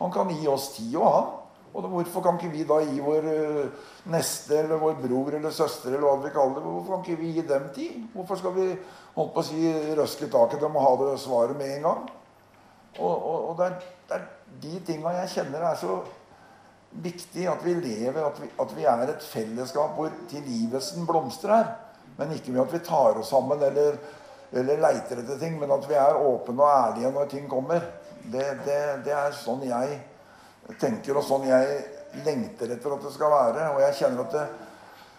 Han 0.03 0.13
kan 0.15 0.29
gi 0.31 0.45
oss 0.51 0.75
tid 0.77 0.93
og 1.01 1.09
han. 1.09 1.31
Og 1.79 1.87
hvorfor 1.93 2.25
kan 2.25 2.39
ikke 2.39 2.51
vi 2.51 2.65
da 2.67 2.81
gi 2.83 2.99
vår 3.03 3.27
eh, 3.31 3.91
neste 4.11 4.57
eller 4.65 4.81
vår 4.83 4.97
bror 4.99 5.37
eller 5.39 5.55
søster 5.55 5.93
eller 5.93 6.07
hva 6.09 6.17
vi 6.25 6.33
kaller 6.35 6.59
det, 6.59 6.73
hvorfor 6.75 6.97
kan 6.97 7.05
ikke 7.05 7.21
vi 7.21 7.35
gi 7.37 7.45
dem 7.47 7.69
tid? 7.75 8.01
Hvorfor 8.15 8.41
skal 8.41 8.55
vi 8.57 8.69
holdt 9.15 9.35
på 9.37 9.45
å 9.45 9.47
si, 9.47 9.61
røske 9.99 10.31
taket? 10.33 10.59
dem 10.65 10.79
og 10.79 10.87
ha 10.87 10.95
det 11.05 11.21
svaret 11.23 11.59
med 11.59 11.77
en 11.77 11.87
gang. 11.87 12.09
Og, 12.99 13.15
og, 13.15 13.37
og 13.51 13.61
det, 13.61 13.69
er, 13.69 13.91
det, 14.09 14.19
er, 14.19 14.27
de 14.65 14.81
tinga 14.89 15.15
jeg 15.21 15.35
kjenner 15.37 15.69
er 15.69 15.79
så 15.79 16.01
viktig 17.05 17.47
at 17.47 17.63
vi 17.63 17.77
lever, 17.79 18.21
at 18.25 18.43
vi, 18.43 18.51
at 18.65 18.75
vi 18.75 18.87
er 18.89 19.13
et 19.13 19.31
fellesskap 19.31 19.95
hvor 19.95 20.11
tilgivelsen 20.33 21.07
blomstrer. 21.07 21.77
Men 22.19 22.35
ikke 22.35 22.51
med 22.51 22.65
at 22.65 22.75
vi 22.75 22.83
tar 22.83 23.21
oss 23.21 23.31
sammen 23.31 23.63
eller, 23.63 24.01
eller 24.51 24.83
leiter 24.83 25.23
etter 25.23 25.39
ting, 25.39 25.61
men 25.61 25.71
at 25.71 25.87
vi 25.87 25.95
er 25.95 26.19
åpne 26.19 26.59
og 26.59 26.71
ærlige 26.75 27.15
når 27.15 27.35
ting 27.37 27.51
kommer. 27.51 27.87
Det, 28.25 28.47
det, 28.67 28.81
det 29.07 29.15
er 29.15 29.37
sånn 29.37 29.63
jeg 29.69 30.01
tenker, 30.77 31.17
og 31.17 31.25
sånn 31.25 31.47
jeg 31.49 31.79
lengter 32.27 32.75
etter 32.75 32.95
at 32.95 33.05
det 33.05 33.13
skal 33.15 33.33
være. 33.33 33.69
Og 33.75 33.83
jeg 33.87 33.97
kjenner 34.03 34.25
at 34.27 34.35
det, 34.37 34.47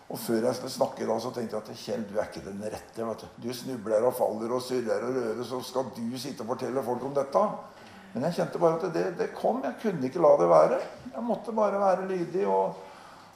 og 0.10 0.18
før 0.18 0.48
jeg 0.48 0.58
skulle 0.58 1.08
da, 1.10 1.18
så 1.22 1.32
tenkte 1.34 1.58
jeg 1.58 1.62
at 1.62 1.82
Kjell, 1.84 2.06
du 2.10 2.16
er 2.18 2.30
ikke 2.30 2.46
den 2.46 2.62
rette. 2.66 3.06
vet 3.06 3.26
Du 3.38 3.48
Du 3.48 3.54
snubler 3.54 4.06
og 4.06 4.16
faller 4.18 4.54
og 4.54 4.62
surrer 4.66 5.06
og 5.06 5.18
rører, 5.18 5.44
så 5.46 5.62
skal 5.62 5.92
du 5.96 6.18
sitte 6.18 6.42
og 6.42 6.56
fortelle 6.56 6.84
folk 6.84 7.04
om 7.06 7.14
dette. 7.14 7.44
Men 8.14 8.26
jeg 8.26 8.40
kjente 8.40 8.62
bare 8.62 8.80
at 8.80 8.94
det, 8.94 9.06
det 9.20 9.34
kom. 9.38 9.62
Jeg 9.64 9.78
kunne 9.84 10.10
ikke 10.10 10.22
la 10.22 10.36
det 10.40 10.50
være. 10.50 10.80
Jeg 11.14 11.24
måtte 11.24 11.54
bare 11.54 11.82
være 11.82 12.08
lydig 12.10 12.48
og, 12.50 12.74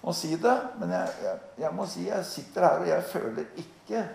og 0.02 0.15
si 0.17 0.34
det. 0.34 0.56
Men 0.82 0.95
jeg, 0.95 1.13
jeg, 1.23 1.41
jeg, 1.62 1.73
må 1.78 1.86
si 1.86 2.08
jeg 2.08 2.26
sitter 2.26 2.65
her, 2.65 2.82
og 2.82 2.89
jeg 2.89 3.04
føler 3.12 3.58
ikke 3.62 4.06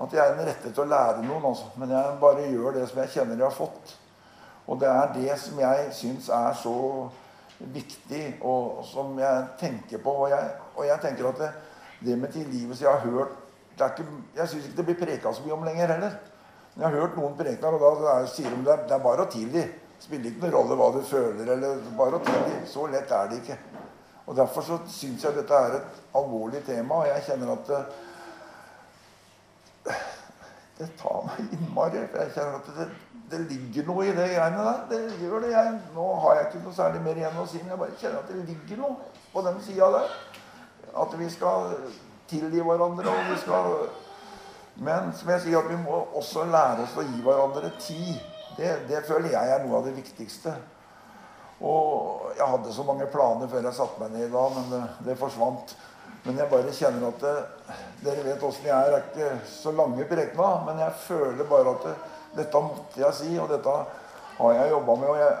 at 0.00 0.14
jeg 0.16 0.24
er 0.24 0.38
den 0.38 0.48
rette 0.48 0.70
til 0.72 0.86
å 0.86 0.88
lære 0.88 1.24
noen. 1.26 1.44
Altså. 1.50 1.68
Men 1.76 1.92
jeg 1.92 2.20
bare 2.22 2.48
gjør 2.48 2.78
det 2.78 2.86
som 2.88 3.02
jeg 3.02 3.12
kjenner 3.12 3.36
jeg 3.36 3.44
har 3.50 3.58
fått. 3.58 3.96
Og 4.70 4.80
det 4.80 4.88
er 4.88 5.12
det 5.18 5.36
som 5.42 5.60
jeg 5.60 5.92
syns 5.98 6.30
er 6.32 6.56
så 6.56 6.76
viktig, 7.60 8.24
og 8.46 8.84
som 8.88 9.18
jeg 9.20 9.44
tenker 9.60 10.02
på. 10.02 10.14
Og 10.24 10.30
jeg, 10.32 10.48
og 10.76 10.86
jeg 10.86 11.02
tenker 11.02 11.28
at 11.28 11.42
det, 11.42 11.50
det, 12.00 12.16
med 12.18 12.32
tilgivelse 12.32 12.84
Jeg 12.84 12.92
har 12.92 13.10
hørt 13.10 13.36
ikke, 13.76 14.06
Jeg 14.36 14.48
syns 14.48 14.66
ikke 14.66 14.76
det 14.76 14.86
blir 14.88 14.98
preka 15.00 15.32
så 15.32 15.44
mye 15.44 15.56
om 15.56 15.64
lenger 15.64 15.92
heller. 15.94 16.16
Men 16.74 16.82
jeg 16.82 16.90
har 16.90 17.00
hørt 17.00 17.16
noen 17.18 17.36
prekener, 17.36 17.76
og 17.76 18.02
da 18.04 18.16
sier 18.30 18.50
de 18.50 18.64
det, 18.64 18.76
det 18.88 18.96
er 18.96 19.04
bare 19.04 19.26
å 19.26 19.30
tilgi. 19.32 19.64
Spiller 20.00 20.30
ikke 20.30 20.46
noen 20.46 20.54
rolle 20.54 20.76
hva 20.80 20.90
du 20.94 21.00
føler, 21.04 21.52
eller 21.54 21.80
bare 21.98 22.20
å 22.20 22.24
tilgi. 22.24 22.60
Så 22.68 22.86
lett 22.92 23.10
er 23.12 23.30
det 23.30 23.40
ikke. 23.42 23.58
Og 24.26 24.36
Derfor 24.36 24.62
så 24.62 24.78
syns 24.88 25.24
jeg 25.24 25.36
dette 25.36 25.56
er 25.58 25.76
et 25.80 26.00
alvorlig 26.16 26.62
tema, 26.64 27.00
og 27.02 27.08
jeg 27.10 27.24
kjenner 27.26 27.52
at 27.56 27.70
det, 27.70 27.82
det 30.78 30.90
tar 31.00 31.24
meg 31.26 31.56
innmari. 31.56 32.04
For 32.12 32.22
jeg 32.22 32.34
kjenner 32.36 32.60
at 32.60 32.70
det, 32.76 32.88
det 33.30 33.38
ligger 33.46 33.86
noe 33.86 34.06
i 34.08 34.14
det 34.14 34.26
greiene 34.32 34.62
der. 34.66 34.78
Det 34.90 35.00
gjør 35.22 35.44
det. 35.44 35.52
Jeg, 35.54 35.74
nå 35.94 36.06
har 36.24 36.36
jeg 36.36 36.46
ikke 36.48 36.62
noe 36.64 36.74
særlig 36.74 37.02
mer 37.04 37.20
igjen 37.20 37.38
å 37.38 37.46
si, 37.46 37.60
men 37.62 37.74
jeg 37.74 37.82
bare 37.82 37.98
kjenner 38.00 38.22
at 38.24 38.32
det 38.32 38.46
ligger 38.48 38.80
noe 38.82 39.10
på 39.30 39.44
den 39.46 39.60
sida 39.62 39.90
der. 39.94 40.16
At 41.04 41.14
vi 41.20 41.28
skal 41.30 41.74
tilgi 42.30 42.64
hverandre. 42.66 43.12
og 43.12 43.30
vi 43.30 43.38
skal... 43.44 43.70
Men 44.80 45.12
som 45.14 45.30
jeg 45.34 45.44
sier, 45.44 45.60
at 45.60 45.70
vi 45.70 45.78
må 45.78 45.98
også 46.16 46.46
lære 46.48 46.86
oss 46.86 46.98
å 46.98 47.06
gi 47.06 47.22
hverandre 47.22 47.70
tid. 47.78 48.18
Det, 48.56 48.74
det 48.88 49.04
føler 49.06 49.34
jeg 49.34 49.54
er 49.54 49.64
noe 49.66 49.78
av 49.78 49.86
det 49.86 49.94
viktigste. 49.98 50.54
Og 51.60 52.30
jeg 52.38 52.50
hadde 52.50 52.72
så 52.72 52.86
mange 52.88 53.06
planer 53.12 53.50
før 53.52 53.66
jeg 53.68 53.76
satte 53.76 54.00
meg 54.00 54.14
ned 54.14 54.26
i 54.26 54.32
dag, 54.32 54.54
men 54.56 54.70
det, 54.72 54.84
det 55.06 55.18
forsvant. 55.20 55.74
Men 56.24 56.40
jeg 56.40 56.50
bare 56.50 56.72
kjenner 56.76 57.10
at 57.12 57.22
det, 57.24 57.36
Dere 58.00 58.24
vet 58.24 58.42
åssen 58.44 58.66
jeg 58.66 58.74
er. 58.74 58.90
Det 58.90 58.96
er 58.96 59.36
ikke 59.36 59.50
så 59.52 59.72
lange 59.76 60.06
prekena, 60.08 60.54
men 60.66 60.80
jeg 60.80 61.02
føler 61.04 61.48
bare 61.48 61.74
at 61.76 61.86
det, 61.86 61.98
dette 62.36 62.62
måtte 62.62 63.00
jeg 63.00 63.14
si, 63.14 63.30
og 63.38 63.48
dette 63.50 63.76
har 64.38 64.52
jeg 64.58 64.70
jobba 64.70 64.94
med. 64.94 65.08
Og, 65.08 65.18
jeg, 65.18 65.32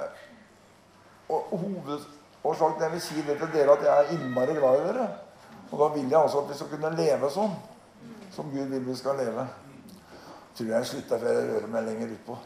og 1.28 1.58
hovedårsaken 1.64 2.82
jeg 2.82 2.92
vil 2.92 3.02
si 3.04 3.22
det 3.26 3.38
til 3.38 3.52
dere, 3.54 3.76
at 3.76 3.84
jeg 3.86 3.98
er 3.98 4.14
innmari 4.16 4.54
glad 4.58 4.80
i 4.80 4.86
dere. 4.88 5.08
Og 5.70 5.78
da 5.78 5.88
vil 5.94 6.10
jeg 6.10 6.20
altså 6.20 6.38
at 6.42 6.48
vi 6.50 6.54
skal 6.58 6.72
kunne 6.72 6.96
leve 6.96 7.30
sånn 7.30 7.54
som 8.34 8.50
Gud 8.50 8.72
vil 8.72 8.86
vi 8.86 8.94
skal 8.98 9.18
leve. 9.18 9.46
Tror 10.56 10.72
jeg 10.74 10.86
slutter 10.86 11.18
før 11.18 11.38
jeg 11.38 11.50
rører 11.50 11.70
meg 11.70 11.86
lenger 11.86 12.16
utpå. 12.16 12.38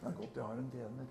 Det 0.00 0.06
er 0.06 0.18
godt 0.18 0.36
jeg 0.36 0.44
har 0.44 0.52
en 0.52 0.70
tjener. 0.74 1.06